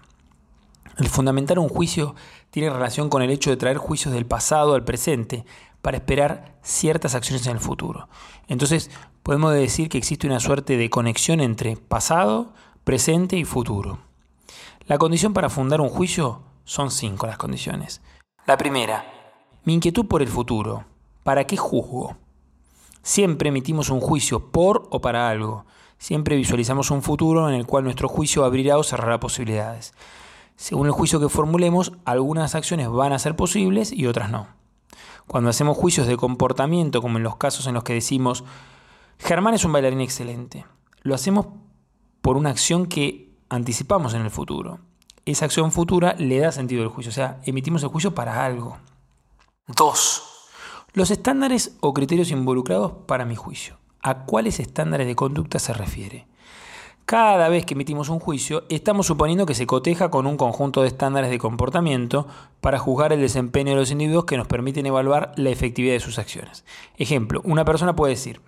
El 0.97 1.09
fundamentar 1.09 1.59
un 1.59 1.69
juicio 1.69 2.15
tiene 2.49 2.71
relación 2.71 3.09
con 3.09 3.21
el 3.21 3.29
hecho 3.29 3.51
de 3.51 3.57
traer 3.57 3.77
juicios 3.77 4.15
del 4.15 4.25
pasado 4.25 4.73
al 4.73 4.83
presente 4.83 5.45
para 5.83 5.97
esperar 5.97 6.57
ciertas 6.63 7.13
acciones 7.13 7.45
en 7.45 7.53
el 7.53 7.59
futuro. 7.59 8.09
Entonces, 8.47 8.89
podemos 9.23 9.53
decir 9.53 9.89
que 9.89 9.97
existe 9.97 10.27
una 10.27 10.39
suerte 10.39 10.77
de 10.77 10.89
conexión 10.89 11.41
entre 11.41 11.77
pasado, 11.77 12.53
presente 12.83 13.37
y 13.37 13.45
futuro. 13.45 13.99
La 14.85 14.97
condición 14.97 15.33
para 15.33 15.49
fundar 15.49 15.81
un 15.81 15.89
juicio 15.89 16.41
son 16.63 16.91
cinco 16.91 17.27
las 17.27 17.37
condiciones. 17.37 18.01
La 18.45 18.57
primera, 18.57 19.05
mi 19.63 19.73
inquietud 19.73 20.05
por 20.05 20.21
el 20.21 20.27
futuro. 20.27 20.85
¿Para 21.23 21.45
qué 21.45 21.55
juzgo? 21.55 22.17
Siempre 23.03 23.49
emitimos 23.49 23.89
un 23.89 23.99
juicio 23.99 24.51
por 24.51 24.87
o 24.89 25.01
para 25.01 25.29
algo. 25.29 25.65
Siempre 25.97 26.35
visualizamos 26.35 26.89
un 26.89 27.03
futuro 27.03 27.47
en 27.47 27.55
el 27.55 27.67
cual 27.67 27.83
nuestro 27.83 28.07
juicio 28.07 28.43
abrirá 28.43 28.77
o 28.77 28.83
cerrará 28.83 29.19
posibilidades. 29.19 29.93
Según 30.55 30.87
el 30.87 30.93
juicio 30.93 31.19
que 31.19 31.29
formulemos, 31.29 31.93
algunas 32.05 32.55
acciones 32.55 32.89
van 32.89 33.13
a 33.13 33.19
ser 33.19 33.35
posibles 33.35 33.91
y 33.91 34.07
otras 34.07 34.31
no. 34.31 34.47
Cuando 35.27 35.49
hacemos 35.49 35.77
juicios 35.77 36.07
de 36.07 36.17
comportamiento, 36.17 37.01
como 37.01 37.17
en 37.17 37.23
los 37.23 37.35
casos 37.37 37.67
en 37.67 37.75
los 37.75 37.83
que 37.83 37.93
decimos, 37.93 38.43
Germán 39.23 39.53
es 39.53 39.63
un 39.63 39.71
bailarín 39.71 40.01
excelente, 40.01 40.65
lo 41.03 41.13
hacemos 41.13 41.45
por 42.21 42.37
una 42.37 42.49
acción 42.49 42.87
que 42.87 43.29
anticipamos 43.49 44.15
en 44.15 44.23
el 44.23 44.31
futuro. 44.31 44.79
Esa 45.25 45.45
acción 45.45 45.71
futura 45.71 46.15
le 46.17 46.39
da 46.39 46.51
sentido 46.51 46.81
al 46.81 46.89
juicio, 46.89 47.11
o 47.11 47.13
sea, 47.13 47.39
emitimos 47.45 47.83
el 47.83 47.89
juicio 47.89 48.15
para 48.15 48.43
algo. 48.43 48.77
2. 49.67 50.23
Los 50.93 51.11
estándares 51.11 51.77
o 51.81 51.93
criterios 51.93 52.31
involucrados 52.31 52.93
para 53.05 53.25
mi 53.25 53.35
juicio. 53.35 53.77
¿A 54.01 54.25
cuáles 54.25 54.59
estándares 54.59 55.05
de 55.05 55.15
conducta 55.15 55.59
se 55.59 55.73
refiere? 55.73 56.27
Cada 57.05 57.47
vez 57.49 57.65
que 57.65 57.75
emitimos 57.75 58.09
un 58.09 58.19
juicio, 58.19 58.63
estamos 58.69 59.05
suponiendo 59.05 59.45
que 59.45 59.53
se 59.53 59.67
coteja 59.67 60.09
con 60.09 60.25
un 60.25 60.37
conjunto 60.37 60.81
de 60.81 60.87
estándares 60.87 61.29
de 61.29 61.39
comportamiento 61.39 62.27
para 62.59 62.79
juzgar 62.79 63.13
el 63.13 63.21
desempeño 63.21 63.71
de 63.71 63.79
los 63.79 63.91
individuos 63.91 64.25
que 64.25 64.37
nos 64.37 64.47
permiten 64.47 64.87
evaluar 64.87 65.33
la 65.35 65.51
efectividad 65.51 65.93
de 65.93 65.99
sus 65.99 66.17
acciones. 66.17 66.65
Ejemplo, 66.97 67.41
una 67.43 67.65
persona 67.65 67.95
puede 67.95 68.13
decir, 68.13 68.41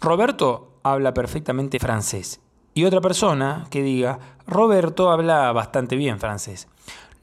Roberto 0.00 0.78
habla 0.82 1.14
perfectamente 1.14 1.78
francés. 1.78 2.40
Y 2.74 2.84
otra 2.84 3.00
persona 3.00 3.66
que 3.70 3.82
diga, 3.82 4.18
Roberto 4.46 5.10
habla 5.10 5.50
bastante 5.52 5.96
bien 5.96 6.20
francés. 6.20 6.68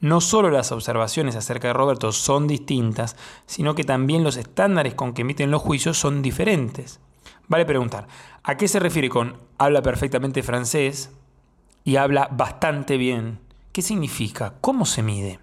No 0.00 0.20
solo 0.20 0.50
las 0.50 0.72
observaciones 0.72 1.36
acerca 1.36 1.68
de 1.68 1.74
Roberto 1.74 2.12
son 2.12 2.46
distintas, 2.46 3.16
sino 3.46 3.74
que 3.74 3.84
también 3.84 4.24
los 4.24 4.36
estándares 4.36 4.94
con 4.94 5.14
que 5.14 5.22
emiten 5.22 5.50
los 5.50 5.62
juicios 5.62 5.96
son 5.96 6.22
diferentes. 6.22 7.00
Vale 7.48 7.64
preguntar, 7.64 8.06
¿a 8.42 8.56
qué 8.56 8.68
se 8.68 8.80
refiere 8.80 9.08
con 9.08 9.38
habla 9.58 9.82
perfectamente 9.82 10.42
francés 10.42 11.10
y 11.84 11.96
habla 11.96 12.28
bastante 12.32 12.96
bien? 12.96 13.38
¿Qué 13.72 13.80
significa? 13.82 14.54
¿Cómo 14.60 14.86
se 14.86 15.02
mide? 15.02 15.38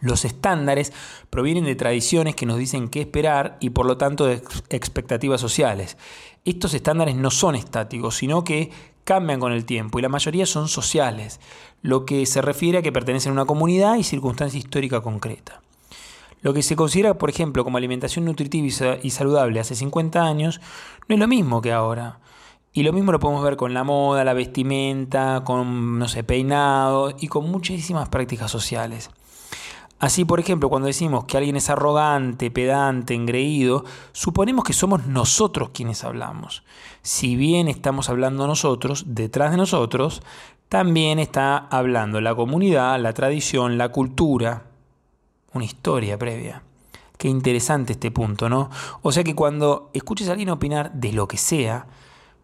Los 0.00 0.24
estándares 0.24 0.92
provienen 1.28 1.64
de 1.64 1.76
tradiciones 1.76 2.34
que 2.34 2.46
nos 2.46 2.58
dicen 2.58 2.88
qué 2.88 3.00
esperar 3.00 3.58
y 3.60 3.70
por 3.70 3.86
lo 3.86 3.98
tanto 3.98 4.26
de 4.26 4.42
expectativas 4.70 5.40
sociales. 5.40 5.98
Estos 6.44 6.72
estándares 6.72 7.16
no 7.16 7.30
son 7.30 7.54
estáticos, 7.54 8.16
sino 8.16 8.42
que 8.42 8.70
cambian 9.04 9.40
con 9.40 9.52
el 9.52 9.64
tiempo 9.64 9.98
y 9.98 10.02
la 10.02 10.08
mayoría 10.08 10.46
son 10.46 10.68
sociales, 10.68 11.40
lo 11.82 12.06
que 12.06 12.24
se 12.26 12.40
refiere 12.40 12.78
a 12.78 12.82
que 12.82 12.92
pertenecen 12.92 13.30
a 13.30 13.34
una 13.34 13.44
comunidad 13.44 13.96
y 13.96 14.04
circunstancia 14.04 14.58
histórica 14.58 15.00
concreta. 15.00 15.60
Lo 16.42 16.54
que 16.54 16.62
se 16.62 16.76
considera, 16.76 17.18
por 17.18 17.28
ejemplo, 17.28 17.64
como 17.64 17.76
alimentación 17.76 18.24
nutritiva 18.24 18.98
y 19.02 19.10
saludable 19.10 19.60
hace 19.60 19.74
50 19.74 20.22
años, 20.22 20.60
no 21.08 21.14
es 21.14 21.18
lo 21.20 21.28
mismo 21.28 21.60
que 21.60 21.72
ahora. 21.72 22.20
Y 22.72 22.84
lo 22.84 22.92
mismo 22.92 23.12
lo 23.12 23.18
podemos 23.18 23.44
ver 23.44 23.56
con 23.56 23.74
la 23.74 23.84
moda, 23.84 24.24
la 24.24 24.32
vestimenta, 24.32 25.42
con, 25.44 25.98
no 25.98 26.08
sé, 26.08 26.22
peinado 26.22 27.14
y 27.18 27.26
con 27.26 27.50
muchísimas 27.50 28.08
prácticas 28.08 28.50
sociales. 28.50 29.10
Así, 30.00 30.24
por 30.24 30.40
ejemplo, 30.40 30.70
cuando 30.70 30.86
decimos 30.86 31.26
que 31.26 31.36
alguien 31.36 31.56
es 31.56 31.68
arrogante, 31.68 32.50
pedante, 32.50 33.14
engreído, 33.14 33.84
suponemos 34.12 34.64
que 34.64 34.72
somos 34.72 35.06
nosotros 35.06 35.70
quienes 35.74 36.04
hablamos. 36.04 36.64
Si 37.02 37.36
bien 37.36 37.68
estamos 37.68 38.08
hablando 38.08 38.46
nosotros, 38.46 39.04
detrás 39.08 39.50
de 39.50 39.58
nosotros, 39.58 40.22
también 40.70 41.18
está 41.18 41.58
hablando 41.58 42.22
la 42.22 42.34
comunidad, 42.34 42.98
la 42.98 43.12
tradición, 43.12 43.76
la 43.76 43.90
cultura, 43.90 44.64
una 45.52 45.66
historia 45.66 46.18
previa. 46.18 46.62
Qué 47.18 47.28
interesante 47.28 47.92
este 47.92 48.10
punto, 48.10 48.48
¿no? 48.48 48.70
O 49.02 49.12
sea 49.12 49.22
que 49.22 49.34
cuando 49.34 49.90
escuches 49.92 50.28
a 50.28 50.32
alguien 50.32 50.48
opinar 50.48 50.92
de 50.94 51.12
lo 51.12 51.28
que 51.28 51.36
sea, 51.36 51.86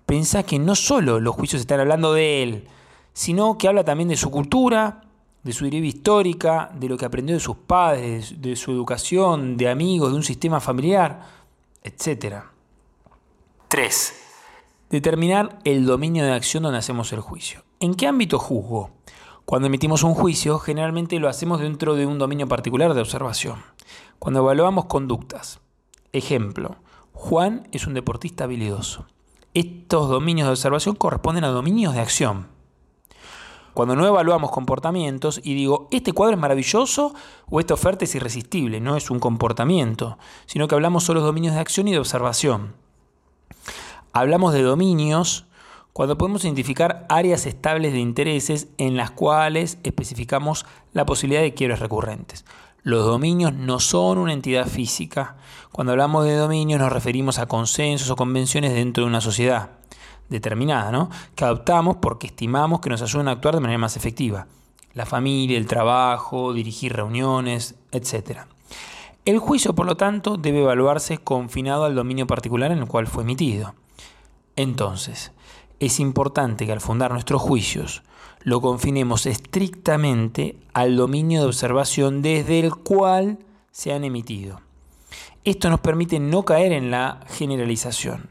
pensá 0.05 0.43
que 0.43 0.59
no 0.59 0.75
solo 0.75 1.21
los 1.21 1.35
juicios 1.35 1.63
están 1.63 1.81
hablando 1.81 2.13
de 2.13 2.43
él, 2.43 2.69
sino 3.15 3.57
que 3.57 3.67
habla 3.67 3.83
también 3.83 4.11
de 4.11 4.19
su 4.19 4.31
cultura, 4.31 5.06
de 5.47 5.53
su 5.53 5.65
deriva 5.65 5.87
histórica, 5.87 6.73
de 6.75 6.89
lo 6.89 6.99
que 6.99 7.05
aprendió 7.05 7.37
de 7.37 7.41
sus 7.41 7.57
padres, 7.57 8.43
de 8.43 8.57
su 8.57 8.73
educación, 8.73 9.57
de 9.57 9.69
amigos, 9.69 10.11
de 10.11 10.17
un 10.17 10.25
sistema 10.25 10.59
familiar, 10.59 11.23
etc. 11.85 12.43
3. 13.69 14.15
Determinar 14.91 15.61
el 15.63 15.87
dominio 15.87 16.25
de 16.25 16.33
acción 16.33 16.65
donde 16.65 16.81
hacemos 16.81 17.13
el 17.13 17.21
juicio. 17.21 17.63
¿En 17.79 17.95
qué 17.95 18.09
ámbito 18.09 18.41
juzgo? 18.41 18.91
Cuando 19.45 19.69
emitimos 19.69 20.03
un 20.03 20.15
juicio, 20.15 20.59
generalmente 20.59 21.21
lo 21.21 21.29
hacemos 21.29 21.61
dentro 21.61 21.95
de 21.95 22.07
un 22.07 22.19
dominio 22.19 22.49
particular 22.49 22.93
de 22.93 23.03
observación. 23.03 23.63
Cuando 24.19 24.41
evaluamos 24.41 24.87
conductas. 24.87 25.61
Ejemplo, 26.13 26.75
Juan 27.13 27.69
es 27.71 27.87
un 27.87 27.95
deportista 27.95 28.45
habilidoso. 28.45 29.07
Estos 29.55 30.09
dominios 30.09 30.49
de 30.49 30.53
observación 30.53 30.97
corresponden 30.97 31.45
a 31.45 31.49
dominios 31.49 31.95
de 31.95 32.01
acción. 32.01 32.49
Cuando 33.77 33.95
no 33.95 34.07
evaluamos 34.07 34.53
comportamientos 34.53 35.39
y 35.45 35.53
digo, 35.53 35.87
este 35.91 36.15
cuadro 36.15 36.35
es 36.35 36.41
maravilloso 36.41 37.13
o 37.51 37.61
esta 37.61 37.75
oferta 37.75 38.07
es 38.07 38.15
irresistible, 38.15 38.81
no 38.81 38.97
es 38.97 39.11
un 39.11 39.21
comportamiento, 39.21 40.17
sino 40.47 40.67
que 40.67 40.75
hablamos 40.75 41.05
solo 41.05 41.21
de 41.21 41.27
dominios 41.27 41.53
de 41.53 41.61
acción 41.61 41.87
y 41.87 41.93
de 41.93 41.99
observación. 41.99 42.73
Hablamos 44.15 44.55
de 44.55 44.63
dominios 44.63 45.45
cuando 45.93 46.17
podemos 46.17 46.43
identificar 46.45 47.05
áreas 47.11 47.45
estables 47.45 47.93
de 47.93 47.99
intereses 47.99 48.69
en 48.79 48.97
las 48.97 49.11
cuales 49.11 49.77
especificamos 49.83 50.65
la 50.95 51.05
posibilidad 51.05 51.43
de 51.43 51.53
quiebres 51.53 51.81
recurrentes. 51.81 52.47
Los 52.83 53.05
dominios 53.05 53.53
no 53.53 53.79
son 53.79 54.17
una 54.17 54.33
entidad 54.33 54.69
física. 54.69 55.37
Cuando 55.71 55.93
hablamos 55.93 56.25
de 56.25 56.35
dominios 56.35 56.81
nos 56.81 56.91
referimos 56.91 57.39
a 57.39 57.45
consensos 57.45 58.09
o 58.09 58.17
convenciones 58.17 58.73
dentro 58.73 59.05
de 59.05 59.11
una 59.11 59.21
sociedad 59.21 59.73
determinada, 60.29 60.91
¿no? 60.91 61.11
que 61.35 61.45
adoptamos 61.45 61.97
porque 61.97 62.27
estimamos 62.27 62.81
que 62.81 62.91
nos 62.91 63.03
ayudan 63.03 63.29
a 63.29 63.33
actuar 63.33 63.55
de 63.55 63.61
manera 63.61 63.79
más 63.79 63.97
efectiva. 63.97 64.47
La 64.95 65.07
familia, 65.07 65.59
el 65.59 65.67
trabajo, 65.67 66.53
dirigir 66.53 66.95
reuniones, 66.95 67.75
etc. 67.93 68.41
El 69.25 69.39
juicio, 69.39 69.75
por 69.75 69.87
lo 69.87 69.97
tanto, 69.97 70.37
debe 70.37 70.63
evaluarse 70.63 71.19
confinado 71.19 71.85
al 71.85 71.95
dominio 71.95 72.27
particular 72.27 72.73
en 72.73 72.79
el 72.79 72.87
cual 72.87 73.07
fue 73.07 73.23
emitido. 73.25 73.75
Entonces, 74.57 75.33
es 75.81 76.01
importante 76.01 76.65
que 76.65 76.73
al 76.73 76.81
fundar 76.81 77.13
nuestros 77.13 77.43
juicios 77.43 78.03
lo 78.41 78.61
confinemos 78.61 79.27
estrictamente 79.27 80.57
al 80.73 80.97
dominio 80.97 81.41
de 81.41 81.47
observación 81.47 82.23
desde 82.23 82.61
el 82.61 82.75
cual 82.75 83.39
se 83.73 83.93
han 83.93 84.05
emitido. 84.05 84.61
Esto 85.45 85.69
nos 85.69 85.81
permite 85.81 86.19
no 86.21 86.45
caer 86.45 86.73
en 86.73 86.91
la 86.91 87.21
generalización 87.29 88.31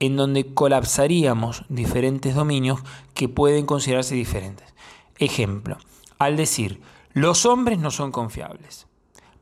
en 0.00 0.16
donde 0.16 0.52
colapsaríamos 0.52 1.64
diferentes 1.68 2.34
dominios 2.34 2.80
que 3.14 3.28
pueden 3.28 3.66
considerarse 3.66 4.14
diferentes. 4.14 4.74
Ejemplo, 5.18 5.78
al 6.18 6.36
decir, 6.36 6.80
los 7.12 7.46
hombres 7.46 7.78
no 7.78 7.90
son 7.90 8.12
confiables, 8.12 8.86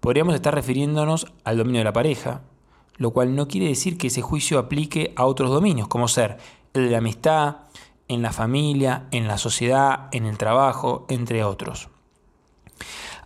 podríamos 0.00 0.34
estar 0.34 0.54
refiriéndonos 0.54 1.32
al 1.44 1.58
dominio 1.58 1.80
de 1.80 1.84
la 1.84 1.92
pareja, 1.92 2.42
lo 2.96 3.10
cual 3.10 3.34
no 3.34 3.48
quiere 3.48 3.68
decir 3.68 3.98
que 3.98 4.06
ese 4.06 4.22
juicio 4.22 4.58
aplique 4.58 5.12
a 5.16 5.24
otros 5.24 5.50
dominios, 5.50 5.88
como 5.88 6.06
ser 6.08 6.38
el 6.74 6.84
de 6.84 6.90
la 6.90 6.98
amistad, 6.98 7.56
en 8.08 8.22
la 8.22 8.32
familia, 8.32 9.08
en 9.10 9.26
la 9.26 9.38
sociedad, 9.38 10.08
en 10.12 10.26
el 10.26 10.38
trabajo, 10.38 11.06
entre 11.08 11.42
otros. 11.42 11.88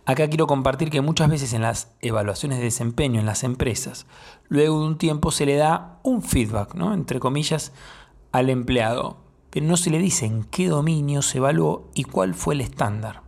Acá 0.05 0.27
quiero 0.27 0.47
compartir 0.47 0.89
que 0.89 1.01
muchas 1.01 1.29
veces 1.29 1.53
en 1.53 1.61
las 1.61 1.91
evaluaciones 2.01 2.57
de 2.57 2.63
desempeño 2.63 3.19
en 3.19 3.27
las 3.27 3.43
empresas, 3.43 4.07
luego 4.49 4.79
de 4.79 4.85
un 4.87 4.97
tiempo 4.97 5.31
se 5.31 5.45
le 5.45 5.55
da 5.55 5.99
un 6.03 6.21
feedback, 6.21 6.73
¿no? 6.75 6.93
entre 6.93 7.19
comillas, 7.19 7.71
al 8.31 8.49
empleado, 8.49 9.17
pero 9.49 9.65
no 9.65 9.77
se 9.77 9.89
le 9.89 9.99
dice 9.99 10.25
en 10.25 10.43
qué 10.43 10.67
dominio 10.67 11.21
se 11.21 11.37
evaluó 11.37 11.89
y 11.93 12.03
cuál 12.03 12.33
fue 12.33 12.55
el 12.55 12.61
estándar. 12.61 13.21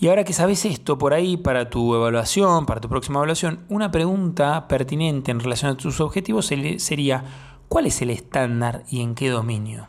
Y 0.00 0.08
ahora 0.08 0.24
que 0.24 0.32
sabes 0.32 0.64
esto, 0.64 0.96
por 0.96 1.12
ahí 1.12 1.36
para 1.36 1.70
tu 1.70 1.94
evaluación, 1.94 2.66
para 2.66 2.80
tu 2.80 2.88
próxima 2.88 3.18
evaluación, 3.18 3.64
una 3.68 3.90
pregunta 3.90 4.68
pertinente 4.68 5.32
en 5.32 5.40
relación 5.40 5.72
a 5.72 5.76
tus 5.76 6.00
objetivos 6.00 6.46
sería, 6.46 7.24
¿cuál 7.68 7.86
es 7.86 8.00
el 8.00 8.10
estándar 8.10 8.84
y 8.88 9.00
en 9.02 9.16
qué 9.16 9.28
dominio? 9.28 9.88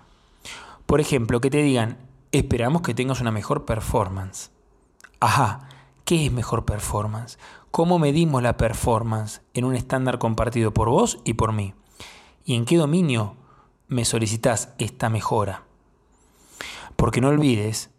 Por 0.88 1.00
ejemplo, 1.00 1.40
que 1.40 1.52
te 1.52 1.62
digan, 1.62 2.00
esperamos 2.32 2.82
que 2.82 2.96
tengas 2.96 3.22
una 3.22 3.30
mejor 3.30 3.66
performance. 3.66 4.50
Ajá, 5.20 5.70
¿qué 6.06 6.26
es 6.26 6.32
mejor 6.32 6.66
performance? 6.66 7.38
¿Cómo 7.72 8.00
medimos 8.00 8.42
la 8.42 8.58
performance 8.58 9.42
en 9.54 9.64
un 9.64 9.76
estándar 9.76 10.18
compartido 10.18 10.74
por 10.74 10.90
vos 10.90 11.20
y 11.24 11.36
por 11.36 11.54
mí? 11.54 11.76
¿Y 12.44 12.56
en 12.56 12.66
qué 12.66 12.78
dominio 12.78 13.36
me 13.88 14.06
solicitas 14.06 14.74
esta 14.80 15.10
mejora? 15.10 15.64
Porque 16.96 17.22
no 17.22 17.28
olvides 17.28 17.92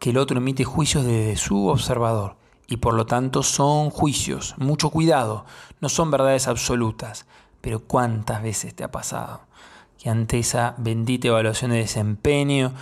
que 0.00 0.10
el 0.10 0.18
otro 0.18 0.38
emite 0.38 0.64
juicios 0.64 1.04
desde 1.04 1.36
su 1.36 1.68
observador 1.68 2.34
y 2.66 2.78
por 2.78 2.94
lo 2.94 3.06
tanto 3.06 3.44
son 3.44 3.90
juicios. 3.90 4.56
Mucho 4.58 4.90
cuidado, 4.90 5.44
no 5.80 5.88
son 5.88 6.10
verdades 6.10 6.48
absolutas. 6.48 7.26
Pero 7.60 7.84
¿cuántas 7.84 8.42
veces 8.42 8.74
te 8.74 8.82
ha 8.82 8.90
pasado 8.90 9.42
que 9.98 10.10
ante 10.10 10.40
esa 10.40 10.74
bendita 10.78 11.28
evaluación 11.28 11.70
de 11.70 11.76
desempeño 11.76 12.72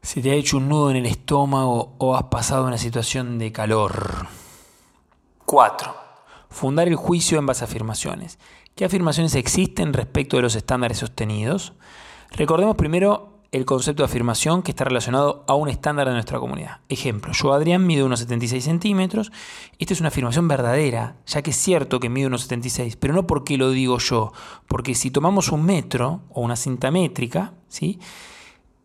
se 0.00 0.22
te 0.22 0.30
ha 0.30 0.34
hecho 0.34 0.58
un 0.58 0.68
nudo 0.68 0.92
en 0.92 0.98
el 0.98 1.06
estómago 1.06 1.96
o 1.98 2.14
has 2.14 2.24
pasado 2.24 2.66
una 2.66 2.78
situación 2.78 3.40
de 3.40 3.50
calor? 3.50 4.28
4. 5.50 5.92
Fundar 6.48 6.86
el 6.86 6.94
juicio 6.94 7.36
en 7.36 7.44
base 7.44 7.64
a 7.64 7.66
afirmaciones. 7.66 8.38
¿Qué 8.76 8.84
afirmaciones 8.84 9.34
existen 9.34 9.92
respecto 9.92 10.36
de 10.36 10.42
los 10.42 10.54
estándares 10.54 10.98
sostenidos? 10.98 11.72
Recordemos 12.30 12.76
primero 12.76 13.40
el 13.50 13.64
concepto 13.64 14.04
de 14.04 14.04
afirmación 14.04 14.62
que 14.62 14.70
está 14.70 14.84
relacionado 14.84 15.44
a 15.48 15.54
un 15.54 15.68
estándar 15.68 16.06
de 16.06 16.14
nuestra 16.14 16.38
comunidad. 16.38 16.82
Ejemplo, 16.88 17.32
yo 17.32 17.52
Adrián 17.52 17.84
mido 17.84 18.06
unos 18.06 18.20
76 18.20 18.62
centímetros. 18.62 19.32
Esta 19.80 19.92
es 19.92 19.98
una 19.98 20.10
afirmación 20.10 20.46
verdadera, 20.46 21.16
ya 21.26 21.42
que 21.42 21.50
es 21.50 21.56
cierto 21.56 21.98
que 21.98 22.08
mido 22.08 22.28
unos 22.28 22.42
76, 22.42 22.94
pero 22.94 23.12
no 23.12 23.26
porque 23.26 23.58
lo 23.58 23.72
digo 23.72 23.98
yo, 23.98 24.32
porque 24.68 24.94
si 24.94 25.10
tomamos 25.10 25.50
un 25.50 25.64
metro 25.64 26.20
o 26.30 26.42
una 26.42 26.54
cinta 26.54 26.92
métrica, 26.92 27.54
¿sí? 27.66 27.98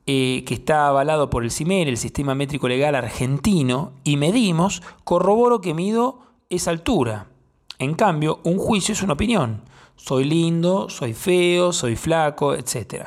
Eh, 0.08 0.44
que 0.48 0.56
está 0.56 0.88
avalado 0.88 1.30
por 1.30 1.44
el 1.44 1.52
CIMER, 1.52 1.88
el 1.88 1.98
Sistema 1.98 2.34
Métrico 2.34 2.68
Legal 2.68 2.96
Argentino, 2.96 3.94
y 4.04 4.18
medimos, 4.18 4.82
corroboro 5.04 5.62
que 5.62 5.76
mido 5.76 6.25
esa 6.50 6.72
altura. 6.72 7.28
En 7.80 7.96
cambio, 7.96 8.40
un 8.44 8.58
juicio 8.58 8.94
es 8.94 9.02
una 9.02 9.14
opinión. 9.14 9.64
Soy 9.96 10.26
lindo, 10.26 10.90
soy 10.90 11.14
feo, 11.14 11.72
soy 11.74 11.96
flaco, 11.96 12.54
etc. 12.54 13.06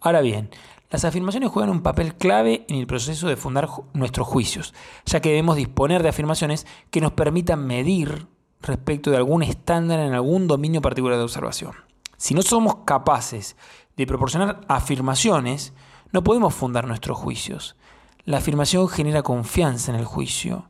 Ahora 0.00 0.20
bien, 0.20 0.50
las 0.90 1.04
afirmaciones 1.04 1.50
juegan 1.50 1.70
un 1.70 1.82
papel 1.82 2.14
clave 2.14 2.64
en 2.68 2.76
el 2.76 2.86
proceso 2.86 3.28
de 3.28 3.36
fundar 3.36 3.68
nuestros 3.92 4.26
juicios, 4.26 4.74
ya 5.04 5.20
que 5.20 5.28
debemos 5.28 5.56
disponer 5.56 6.02
de 6.02 6.08
afirmaciones 6.08 6.66
que 6.90 7.00
nos 7.00 7.12
permitan 7.12 7.66
medir 7.66 8.26
respecto 8.62 9.10
de 9.10 9.18
algún 9.18 9.42
estándar 9.42 10.00
en 10.00 10.14
algún 10.14 10.46
dominio 10.46 10.80
particular 10.80 11.18
de 11.18 11.24
observación. 11.24 11.72
Si 12.16 12.34
no 12.34 12.42
somos 12.42 12.76
capaces 12.84 13.56
de 13.96 14.06
proporcionar 14.06 14.62
afirmaciones, 14.68 15.72
no 16.10 16.24
podemos 16.24 16.54
fundar 16.54 16.86
nuestros 16.86 17.18
juicios. 17.18 17.76
La 18.24 18.38
afirmación 18.38 18.88
genera 18.88 19.22
confianza 19.22 19.92
en 19.92 19.98
el 19.98 20.04
juicio 20.04 20.68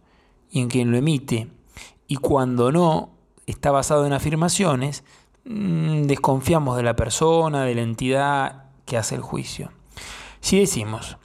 y 0.50 0.61
en 0.61 0.68
quien 0.68 0.90
lo 0.90 0.96
emite, 0.96 1.48
y 2.09 2.16
cuando 2.16 2.73
no 2.73 3.11
está 3.47 3.71
basado 3.71 4.07
en 4.07 4.14
afirmaciones, 4.14 5.05
mm, 5.44 6.05
desconfiamos 6.05 6.77
de 6.77 6.83
la 6.83 6.97
persona, 6.97 7.64
de 7.64 7.75
la 7.75 7.83
entidad 7.83 8.64
que 8.87 8.97
hace 8.97 9.14
el 9.14 9.21
juicio. 9.21 9.71
Si 10.40 10.59
decimos, 10.59 11.18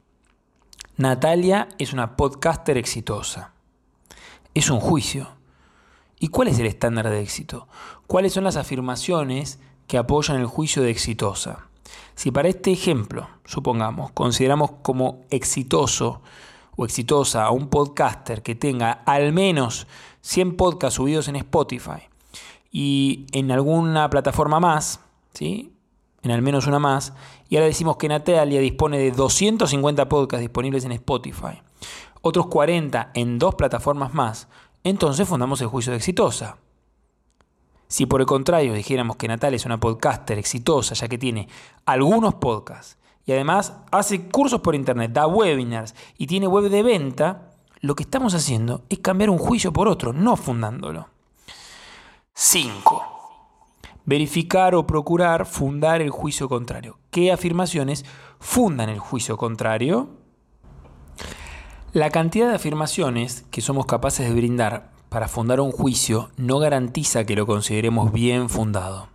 Natalia 0.98 1.70
es 1.80 1.94
una 1.94 2.18
podcaster 2.18 2.78
exitosa, 2.78 3.54
es 4.54 4.70
un 4.70 4.80
juicio. 4.80 5.30
¿Y 6.20 6.28
cuál 6.28 6.50
es 6.50 6.60
el 6.60 6.68
estándar 6.68 7.10
de 7.10 7.22
éxito? 7.22 7.68
¿Cuáles 8.08 8.34
son 8.34 8.44
las 8.44 8.56
afirmaciones 8.56 9.60
que 9.88 9.98
apoyan 9.98 10.40
el 10.40 10.46
juicio 10.46 10.84
de 10.84 10.92
exitosa? 10.92 11.68
Si 12.16 12.32
para 12.32 12.50
este 12.50 12.72
ejemplo, 12.72 13.28
supongamos, 13.46 14.12
consideramos 14.12 14.72
como 14.82 15.22
exitoso 15.30 16.22
o 16.76 16.86
exitosa 16.86 17.46
a 17.46 17.52
un 17.52 17.68
podcaster 17.68 18.42
que 18.42 18.56
tenga 18.56 19.04
al 19.06 19.34
menos 19.34 19.88
100 20.22 20.56
podcasts 20.56 20.96
subidos 20.96 21.28
en 21.28 21.36
Spotify 21.36 22.10
y 22.72 23.28
en 23.32 23.52
alguna 23.52 24.10
plataforma 24.10 24.60
más, 24.60 25.00
¿sí? 25.34 25.74
en 26.24 26.32
al 26.32 26.42
menos 26.42 26.68
una 26.68 26.80
más, 26.80 27.14
y 27.50 27.58
ahora 27.58 27.68
decimos 27.68 27.98
que 27.98 28.08
Natalia 28.08 28.60
dispone 28.62 28.98
de 28.98 29.12
250 29.12 30.10
podcasts 30.10 30.42
disponibles 30.42 30.86
en 30.86 30.94
Spotify, 30.94 31.62
otros 32.22 32.48
40 32.48 33.12
en 33.14 33.38
dos 33.38 33.56
plataformas 33.56 34.14
más, 34.14 34.48
entonces 34.84 35.28
fundamos 35.28 35.62
el 35.62 35.68
juicio 35.68 35.92
de 35.92 35.98
exitosa. 35.98 36.58
Si 37.88 38.08
por 38.08 38.22
el 38.22 38.28
contrario 38.28 38.74
dijéramos 38.74 39.18
que 39.18 39.28
Natalia 39.28 39.58
es 39.58 39.66
una 39.66 39.80
podcaster 39.80 40.40
exitosa 40.40 40.96
ya 40.96 41.08
que 41.08 41.20
tiene 41.20 41.48
algunos 41.86 42.34
podcasts 42.36 42.98
y 43.26 43.32
además 43.32 43.78
hace 43.92 44.28
cursos 44.30 44.62
por 44.62 44.76
internet, 44.76 45.12
da 45.12 45.28
webinars 45.28 45.96
y 46.18 46.28
tiene 46.28 46.48
web 46.48 46.70
de 46.70 46.84
venta, 46.84 47.52
lo 47.80 47.96
que 47.96 48.04
estamos 48.04 48.34
haciendo 48.34 48.84
es 48.90 49.00
cambiar 49.00 49.30
un 49.30 49.38
juicio 49.38 49.72
por 49.74 49.88
otro, 49.88 50.14
no 50.14 50.36
fundándolo. 50.36 51.10
5. 52.34 53.10
Verificar 54.06 54.76
o 54.76 54.88
procurar 54.88 55.46
fundar 55.46 56.02
el 56.02 56.10
juicio 56.10 56.50
contrario. 56.50 56.98
¿Qué 57.12 57.32
afirmaciones 57.32 58.06
fundan 58.40 58.90
el 58.90 59.00
juicio 59.00 59.38
contrario? 59.38 60.10
La 61.94 62.10
cantidad 62.10 62.50
de 62.50 62.56
afirmaciones 62.56 63.44
que 63.52 63.62
somos 63.62 63.86
capaces 63.86 64.28
de 64.28 64.34
brindar 64.34 64.92
para 65.10 65.28
fundar 65.28 65.60
un 65.60 65.72
juicio 65.72 66.32
no 66.38 66.58
garantiza 66.58 67.24
que 67.24 67.36
lo 67.36 67.46
consideremos 67.46 68.12
bien 68.12 68.50
fundado. 68.50 69.10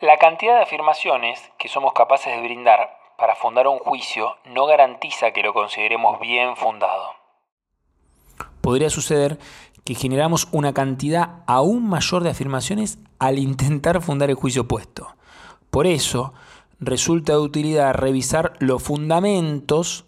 La 0.00 0.16
cantidad 0.16 0.56
de 0.56 0.62
afirmaciones 0.62 1.52
que 1.58 1.68
somos 1.68 1.92
capaces 1.92 2.34
de 2.34 2.40
brindar 2.40 2.99
para 3.20 3.36
fundar 3.36 3.68
un 3.68 3.78
juicio 3.78 4.36
no 4.46 4.66
garantiza 4.66 5.32
que 5.32 5.42
lo 5.42 5.52
consideremos 5.52 6.18
bien 6.18 6.56
fundado. 6.56 7.10
Podría 8.62 8.88
suceder 8.88 9.38
que 9.84 9.94
generamos 9.94 10.48
una 10.52 10.72
cantidad 10.72 11.42
aún 11.46 11.86
mayor 11.86 12.22
de 12.22 12.30
afirmaciones 12.30 12.98
al 13.18 13.38
intentar 13.38 14.00
fundar 14.00 14.30
el 14.30 14.36
juicio 14.36 14.62
opuesto. 14.62 15.08
Por 15.70 15.86
eso, 15.86 16.32
resulta 16.80 17.34
de 17.34 17.38
utilidad 17.38 17.94
revisar 17.94 18.54
los 18.58 18.82
fundamentos 18.82 20.06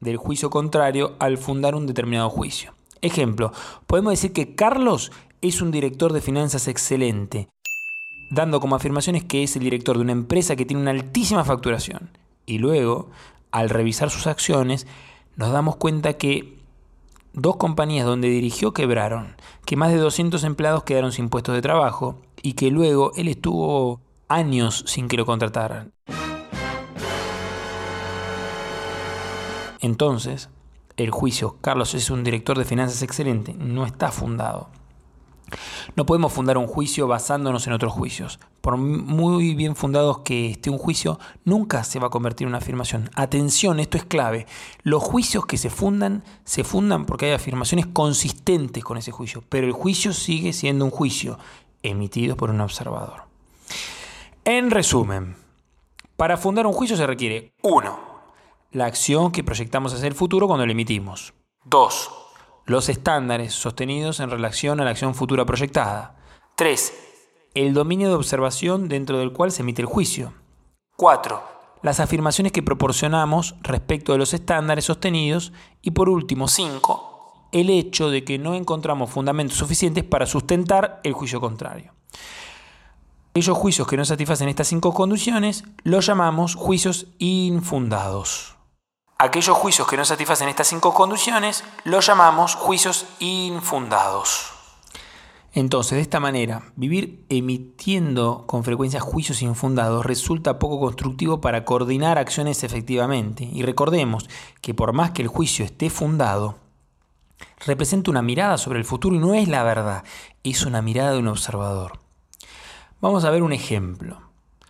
del 0.00 0.16
juicio 0.16 0.48
contrario 0.48 1.16
al 1.18 1.38
fundar 1.38 1.74
un 1.74 1.86
determinado 1.86 2.30
juicio. 2.30 2.74
Ejemplo, 3.00 3.52
podemos 3.86 4.12
decir 4.12 4.32
que 4.32 4.54
Carlos 4.54 5.10
es 5.40 5.60
un 5.60 5.72
director 5.72 6.12
de 6.12 6.20
finanzas 6.20 6.68
excelente, 6.68 7.48
dando 8.30 8.60
como 8.60 8.76
afirmaciones 8.76 9.24
que 9.24 9.42
es 9.42 9.56
el 9.56 9.64
director 9.64 9.96
de 9.96 10.02
una 10.02 10.12
empresa 10.12 10.54
que 10.54 10.64
tiene 10.64 10.82
una 10.82 10.92
altísima 10.92 11.44
facturación. 11.44 12.21
Y 12.46 12.58
luego, 12.58 13.10
al 13.50 13.70
revisar 13.70 14.10
sus 14.10 14.26
acciones, 14.26 14.86
nos 15.36 15.52
damos 15.52 15.76
cuenta 15.76 16.14
que 16.14 16.58
dos 17.32 17.56
compañías 17.56 18.06
donde 18.06 18.28
dirigió 18.28 18.72
quebraron, 18.72 19.36
que 19.64 19.76
más 19.76 19.90
de 19.90 19.98
200 19.98 20.44
empleados 20.44 20.84
quedaron 20.84 21.12
sin 21.12 21.28
puestos 21.28 21.54
de 21.54 21.62
trabajo 21.62 22.20
y 22.42 22.54
que 22.54 22.70
luego 22.70 23.12
él 23.16 23.28
estuvo 23.28 24.00
años 24.28 24.84
sin 24.86 25.08
que 25.08 25.16
lo 25.16 25.26
contrataran. 25.26 25.92
Entonces, 29.80 30.48
el 30.96 31.10
juicio, 31.10 31.56
Carlos 31.60 31.94
es 31.94 32.10
un 32.10 32.22
director 32.22 32.56
de 32.56 32.64
finanzas 32.64 33.02
excelente, 33.02 33.54
no 33.54 33.84
está 33.84 34.12
fundado. 34.12 34.68
No 35.96 36.06
podemos 36.06 36.32
fundar 36.32 36.58
un 36.58 36.66
juicio 36.66 37.06
basándonos 37.06 37.66
en 37.66 37.72
otros 37.72 37.92
juicios. 37.92 38.38
Por 38.60 38.76
muy 38.76 39.54
bien 39.54 39.76
fundados 39.76 40.20
que 40.20 40.50
esté 40.50 40.70
un 40.70 40.78
juicio, 40.78 41.18
nunca 41.44 41.84
se 41.84 41.98
va 41.98 42.06
a 42.06 42.10
convertir 42.10 42.46
en 42.46 42.50
una 42.50 42.58
afirmación. 42.58 43.10
Atención, 43.14 43.80
esto 43.80 43.96
es 43.96 44.04
clave. 44.04 44.46
Los 44.82 45.02
juicios 45.02 45.46
que 45.46 45.58
se 45.58 45.70
fundan, 45.70 46.24
se 46.44 46.64
fundan 46.64 47.06
porque 47.06 47.26
hay 47.26 47.32
afirmaciones 47.32 47.86
consistentes 47.86 48.84
con 48.84 48.98
ese 48.98 49.12
juicio, 49.12 49.42
pero 49.48 49.66
el 49.66 49.72
juicio 49.72 50.12
sigue 50.12 50.52
siendo 50.52 50.84
un 50.84 50.90
juicio 50.90 51.38
emitido 51.82 52.36
por 52.36 52.50
un 52.50 52.60
observador. 52.60 53.24
En 54.44 54.70
resumen, 54.70 55.36
para 56.16 56.36
fundar 56.36 56.66
un 56.66 56.72
juicio 56.72 56.96
se 56.96 57.06
requiere 57.06 57.52
1. 57.62 58.12
La 58.72 58.86
acción 58.86 59.32
que 59.32 59.44
proyectamos 59.44 59.92
hacia 59.92 60.06
el 60.08 60.14
futuro 60.14 60.46
cuando 60.46 60.64
lo 60.64 60.72
emitimos. 60.72 61.34
2 61.64 62.21
los 62.64 62.88
estándares 62.88 63.54
sostenidos 63.54 64.20
en 64.20 64.30
relación 64.30 64.80
a 64.80 64.84
la 64.84 64.90
acción 64.90 65.14
futura 65.14 65.44
proyectada. 65.44 66.16
3. 66.56 66.92
El 67.54 67.74
dominio 67.74 68.08
de 68.08 68.14
observación 68.14 68.88
dentro 68.88 69.18
del 69.18 69.32
cual 69.32 69.52
se 69.52 69.62
emite 69.62 69.82
el 69.82 69.86
juicio. 69.86 70.32
4. 70.96 71.42
Las 71.82 72.00
afirmaciones 72.00 72.52
que 72.52 72.62
proporcionamos 72.62 73.56
respecto 73.62 74.12
de 74.12 74.18
los 74.18 74.34
estándares 74.34 74.84
sostenidos. 74.84 75.52
Y 75.82 75.90
por 75.90 76.08
último, 76.08 76.46
5. 76.48 77.48
El 77.52 77.70
hecho 77.70 78.08
de 78.08 78.24
que 78.24 78.38
no 78.38 78.54
encontramos 78.54 79.10
fundamentos 79.10 79.58
suficientes 79.58 80.04
para 80.04 80.26
sustentar 80.26 81.00
el 81.02 81.12
juicio 81.12 81.40
contrario. 81.40 81.92
Aquellos 83.32 83.56
juicios 83.56 83.88
que 83.88 83.96
no 83.96 84.04
satisfacen 84.04 84.48
estas 84.48 84.68
cinco 84.68 84.92
condiciones 84.92 85.64
los 85.84 86.04
llamamos 86.04 86.54
juicios 86.54 87.06
infundados. 87.18 88.56
Aquellos 89.18 89.56
juicios 89.56 89.86
que 89.86 89.96
no 89.96 90.04
satisfacen 90.04 90.48
estas 90.48 90.68
cinco 90.68 90.94
condiciones 90.94 91.64
los 91.84 92.06
llamamos 92.06 92.54
juicios 92.54 93.06
infundados. 93.20 94.52
Entonces, 95.54 95.96
de 95.96 96.00
esta 96.00 96.18
manera, 96.18 96.72
vivir 96.76 97.26
emitiendo 97.28 98.44
con 98.46 98.64
frecuencia 98.64 99.00
juicios 99.00 99.42
infundados 99.42 100.06
resulta 100.06 100.58
poco 100.58 100.80
constructivo 100.80 101.42
para 101.42 101.66
coordinar 101.66 102.16
acciones 102.16 102.64
efectivamente. 102.64 103.44
Y 103.44 103.62
recordemos 103.62 104.30
que 104.62 104.72
por 104.72 104.94
más 104.94 105.10
que 105.10 105.20
el 105.20 105.28
juicio 105.28 105.64
esté 105.64 105.90
fundado, 105.90 106.56
representa 107.66 108.10
una 108.10 108.22
mirada 108.22 108.56
sobre 108.56 108.78
el 108.78 108.86
futuro 108.86 109.14
y 109.14 109.18
no 109.18 109.34
es 109.34 109.46
la 109.46 109.62
verdad, 109.62 110.04
es 110.42 110.64
una 110.64 110.80
mirada 110.80 111.12
de 111.12 111.18
un 111.18 111.28
observador. 111.28 111.98
Vamos 113.02 113.24
a 113.24 113.30
ver 113.30 113.42
un 113.42 113.52
ejemplo. 113.52 114.20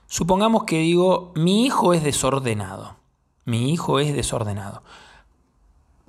Supongamos 0.09 0.65
que 0.65 0.79
digo, 0.79 1.33
mi 1.37 1.65
hijo 1.65 1.95
es 1.95 2.03
desordenado. 2.03 2.97
Mi 3.45 3.73
hijo 3.73 3.99
es 3.99 4.15
desordenado. 4.15 4.83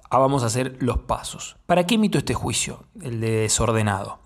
Ah, 0.10 0.19
vamos 0.19 0.43
a 0.43 0.46
hacer 0.46 0.78
los 0.80 1.00
pasos. 1.00 1.56
¿Para 1.65 1.88
qué 1.88 1.96
emito 1.96 2.19
este 2.19 2.36
juicio, 2.36 2.84
el 3.02 3.19
de 3.19 3.32
desordenado? 3.32 4.19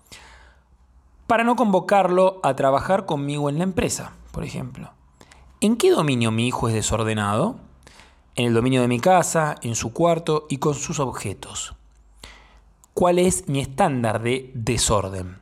Para 1.26 1.44
no 1.44 1.56
convocarlo 1.56 2.40
a 2.42 2.54
trabajar 2.56 3.06
conmigo 3.06 3.48
en 3.48 3.58
la 3.58 3.64
empresa, 3.64 4.12
por 4.32 4.44
ejemplo. 4.44 4.90
¿En 5.60 5.76
qué 5.76 5.90
dominio 5.90 6.30
mi 6.30 6.46
hijo 6.46 6.68
es 6.68 6.74
desordenado? 6.74 7.56
En 8.34 8.46
el 8.46 8.54
dominio 8.54 8.82
de 8.82 8.88
mi 8.88 9.00
casa, 9.00 9.56
en 9.62 9.74
su 9.74 9.94
cuarto 9.94 10.46
y 10.50 10.58
con 10.58 10.74
sus 10.74 11.00
objetos. 11.00 11.74
¿Cuál 12.92 13.18
es 13.18 13.48
mi 13.48 13.60
estándar 13.60 14.20
de 14.20 14.50
desorden? 14.54 15.38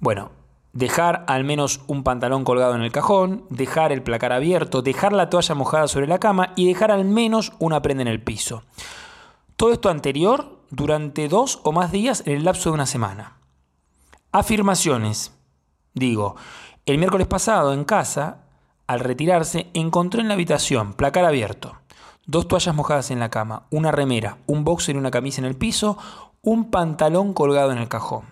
Bueno, 0.00 0.30
dejar 0.76 1.24
al 1.26 1.42
menos 1.42 1.80
un 1.86 2.04
pantalón 2.04 2.44
colgado 2.44 2.74
en 2.74 2.82
el 2.82 2.92
cajón, 2.92 3.46
dejar 3.48 3.92
el 3.92 4.02
placar 4.02 4.32
abierto, 4.32 4.82
dejar 4.82 5.14
la 5.14 5.30
toalla 5.30 5.54
mojada 5.54 5.88
sobre 5.88 6.06
la 6.06 6.18
cama 6.18 6.52
y 6.54 6.66
dejar 6.66 6.90
al 6.90 7.06
menos 7.06 7.54
una 7.58 7.80
prenda 7.80 8.02
en 8.02 8.08
el 8.08 8.22
piso. 8.22 8.62
Todo 9.56 9.72
esto 9.72 9.88
anterior 9.88 10.60
durante 10.70 11.28
dos 11.28 11.60
o 11.62 11.72
más 11.72 11.92
días 11.92 12.22
en 12.26 12.34
el 12.34 12.44
lapso 12.44 12.68
de 12.68 12.74
una 12.74 12.84
semana. 12.84 13.38
Afirmaciones. 14.32 15.32
Digo, 15.94 16.36
el 16.84 16.98
miércoles 16.98 17.26
pasado 17.26 17.72
en 17.72 17.84
casa, 17.84 18.44
al 18.86 19.00
retirarse, 19.00 19.70
encontré 19.72 20.20
en 20.20 20.28
la 20.28 20.34
habitación 20.34 20.92
placar 20.92 21.24
abierto, 21.24 21.76
dos 22.26 22.48
toallas 22.48 22.74
mojadas 22.74 23.10
en 23.10 23.18
la 23.18 23.30
cama, 23.30 23.62
una 23.70 23.92
remera, 23.92 24.36
un 24.44 24.62
boxer 24.64 24.94
y 24.94 24.98
una 24.98 25.10
camisa 25.10 25.40
en 25.40 25.46
el 25.46 25.56
piso, 25.56 25.96
un 26.42 26.70
pantalón 26.70 27.32
colgado 27.32 27.72
en 27.72 27.78
el 27.78 27.88
cajón. 27.88 28.26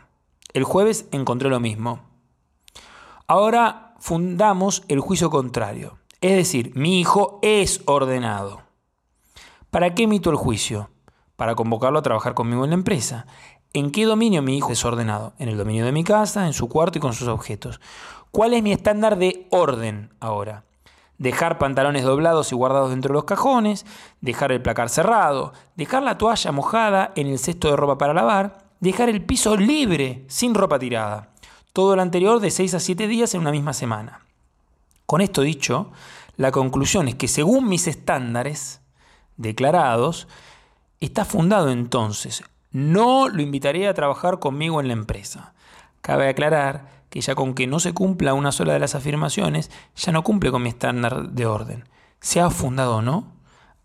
El 0.52 0.64
jueves 0.64 1.08
encontré 1.10 1.48
lo 1.48 1.58
mismo, 1.58 2.00
Ahora 3.26 3.94
fundamos 4.00 4.82
el 4.88 5.00
juicio 5.00 5.30
contrario. 5.30 5.96
Es 6.20 6.36
decir, 6.36 6.72
mi 6.74 7.00
hijo 7.00 7.38
es 7.40 7.80
ordenado. 7.86 8.60
¿Para 9.70 9.94
qué 9.94 10.02
emito 10.02 10.28
el 10.28 10.36
juicio? 10.36 10.90
Para 11.36 11.54
convocarlo 11.54 11.98
a 11.98 12.02
trabajar 12.02 12.34
conmigo 12.34 12.64
en 12.64 12.70
la 12.70 12.76
empresa. 12.76 13.26
¿En 13.72 13.92
qué 13.92 14.04
dominio 14.04 14.42
mi 14.42 14.58
hijo 14.58 14.72
es 14.72 14.84
ordenado? 14.84 15.32
En 15.38 15.48
el 15.48 15.56
dominio 15.56 15.86
de 15.86 15.92
mi 15.92 16.04
casa, 16.04 16.46
en 16.46 16.52
su 16.52 16.68
cuarto 16.68 16.98
y 16.98 17.00
con 17.00 17.14
sus 17.14 17.28
objetos. 17.28 17.80
¿Cuál 18.30 18.52
es 18.52 18.62
mi 18.62 18.72
estándar 18.72 19.16
de 19.16 19.46
orden 19.50 20.12
ahora? 20.20 20.64
Dejar 21.16 21.56
pantalones 21.56 22.04
doblados 22.04 22.52
y 22.52 22.56
guardados 22.56 22.90
dentro 22.90 23.08
de 23.08 23.14
los 23.14 23.24
cajones, 23.24 23.86
dejar 24.20 24.52
el 24.52 24.60
placar 24.60 24.90
cerrado, 24.90 25.54
dejar 25.76 26.02
la 26.02 26.18
toalla 26.18 26.52
mojada 26.52 27.12
en 27.16 27.28
el 27.28 27.38
cesto 27.38 27.70
de 27.70 27.76
ropa 27.76 27.96
para 27.96 28.12
lavar, 28.12 28.58
dejar 28.80 29.08
el 29.08 29.24
piso 29.24 29.56
libre, 29.56 30.26
sin 30.28 30.54
ropa 30.54 30.78
tirada 30.78 31.33
todo 31.74 31.96
lo 31.96 32.02
anterior 32.02 32.38
de 32.38 32.52
6 32.52 32.74
a 32.74 32.80
7 32.80 33.08
días 33.08 33.34
en 33.34 33.40
una 33.40 33.50
misma 33.50 33.72
semana. 33.72 34.20
Con 35.06 35.20
esto 35.20 35.42
dicho, 35.42 35.90
la 36.36 36.52
conclusión 36.52 37.08
es 37.08 37.16
que 37.16 37.26
según 37.26 37.68
mis 37.68 37.88
estándares 37.88 38.80
declarados, 39.36 40.28
está 41.00 41.24
fundado 41.24 41.72
entonces. 41.72 42.44
No 42.70 43.28
lo 43.28 43.42
invitaré 43.42 43.88
a 43.88 43.94
trabajar 43.94 44.38
conmigo 44.38 44.80
en 44.80 44.86
la 44.86 44.92
empresa. 44.92 45.52
Cabe 46.00 46.28
aclarar 46.28 47.04
que 47.10 47.20
ya 47.20 47.34
con 47.34 47.54
que 47.54 47.66
no 47.66 47.80
se 47.80 47.92
cumpla 47.92 48.34
una 48.34 48.52
sola 48.52 48.72
de 48.72 48.78
las 48.78 48.94
afirmaciones, 48.94 49.72
ya 49.96 50.12
no 50.12 50.22
cumple 50.22 50.52
con 50.52 50.62
mi 50.62 50.68
estándar 50.68 51.30
de 51.30 51.46
orden. 51.46 51.88
Sea 52.20 52.50
fundado 52.50 52.98
o 52.98 53.02
no, 53.02 53.32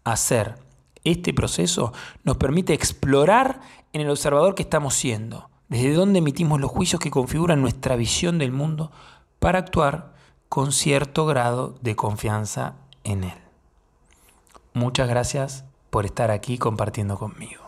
hacer 0.03 0.57
este 1.03 1.33
proceso 1.33 1.91
nos 2.23 2.37
permite 2.37 2.75
explorar 2.75 3.61
en 3.93 4.01
el 4.01 4.11
observador 4.11 4.53
que 4.53 4.61
estamos 4.61 4.93
siendo 4.93 5.49
desde 5.69 5.93
dónde 5.93 6.19
emitimos 6.19 6.59
los 6.59 6.71
juicios 6.71 6.99
que 6.99 7.11
configuran 7.11 7.61
nuestra 7.61 7.95
visión 7.95 8.39
del 8.39 8.51
mundo 8.51 8.91
para 9.39 9.59
actuar 9.59 10.13
con 10.49 10.71
cierto 10.71 11.27
grado 11.27 11.75
de 11.81 11.95
confianza 11.95 12.75
en 13.03 13.23
él. 13.23 13.37
Muchas 14.73 15.07
gracias 15.07 15.63
por 15.91 16.05
estar 16.05 16.31
aquí 16.31 16.57
compartiendo 16.57 17.17
conmigo. 17.17 17.63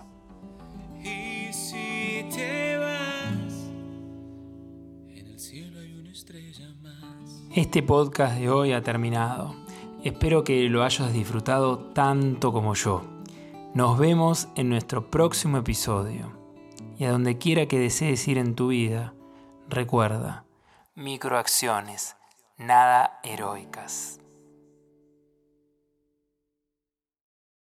Este 7.54 7.84
podcast 7.84 8.40
de 8.40 8.50
hoy 8.50 8.72
ha 8.72 8.82
terminado. 8.82 9.56
Espero 10.04 10.44
que 10.44 10.68
lo 10.70 10.84
hayas 10.84 11.14
disfrutado 11.14 11.78
tanto 11.78 12.52
como 12.52 12.74
yo. 12.74 13.04
Nos 13.76 14.00
vemos 14.00 14.48
en 14.56 14.70
nuestro 14.70 15.12
próximo 15.12 15.58
episodio 15.58 16.41
y 17.02 17.06
a 17.06 17.10
donde 17.10 17.40
quiera 17.40 17.66
que 17.66 17.80
desees 17.80 18.28
ir 18.28 18.38
en 18.38 18.54
tu 18.54 18.68
vida, 18.68 19.16
recuerda, 19.68 20.46
microacciones, 20.94 22.16
nada 22.60 23.20
heroicas. 23.24 24.21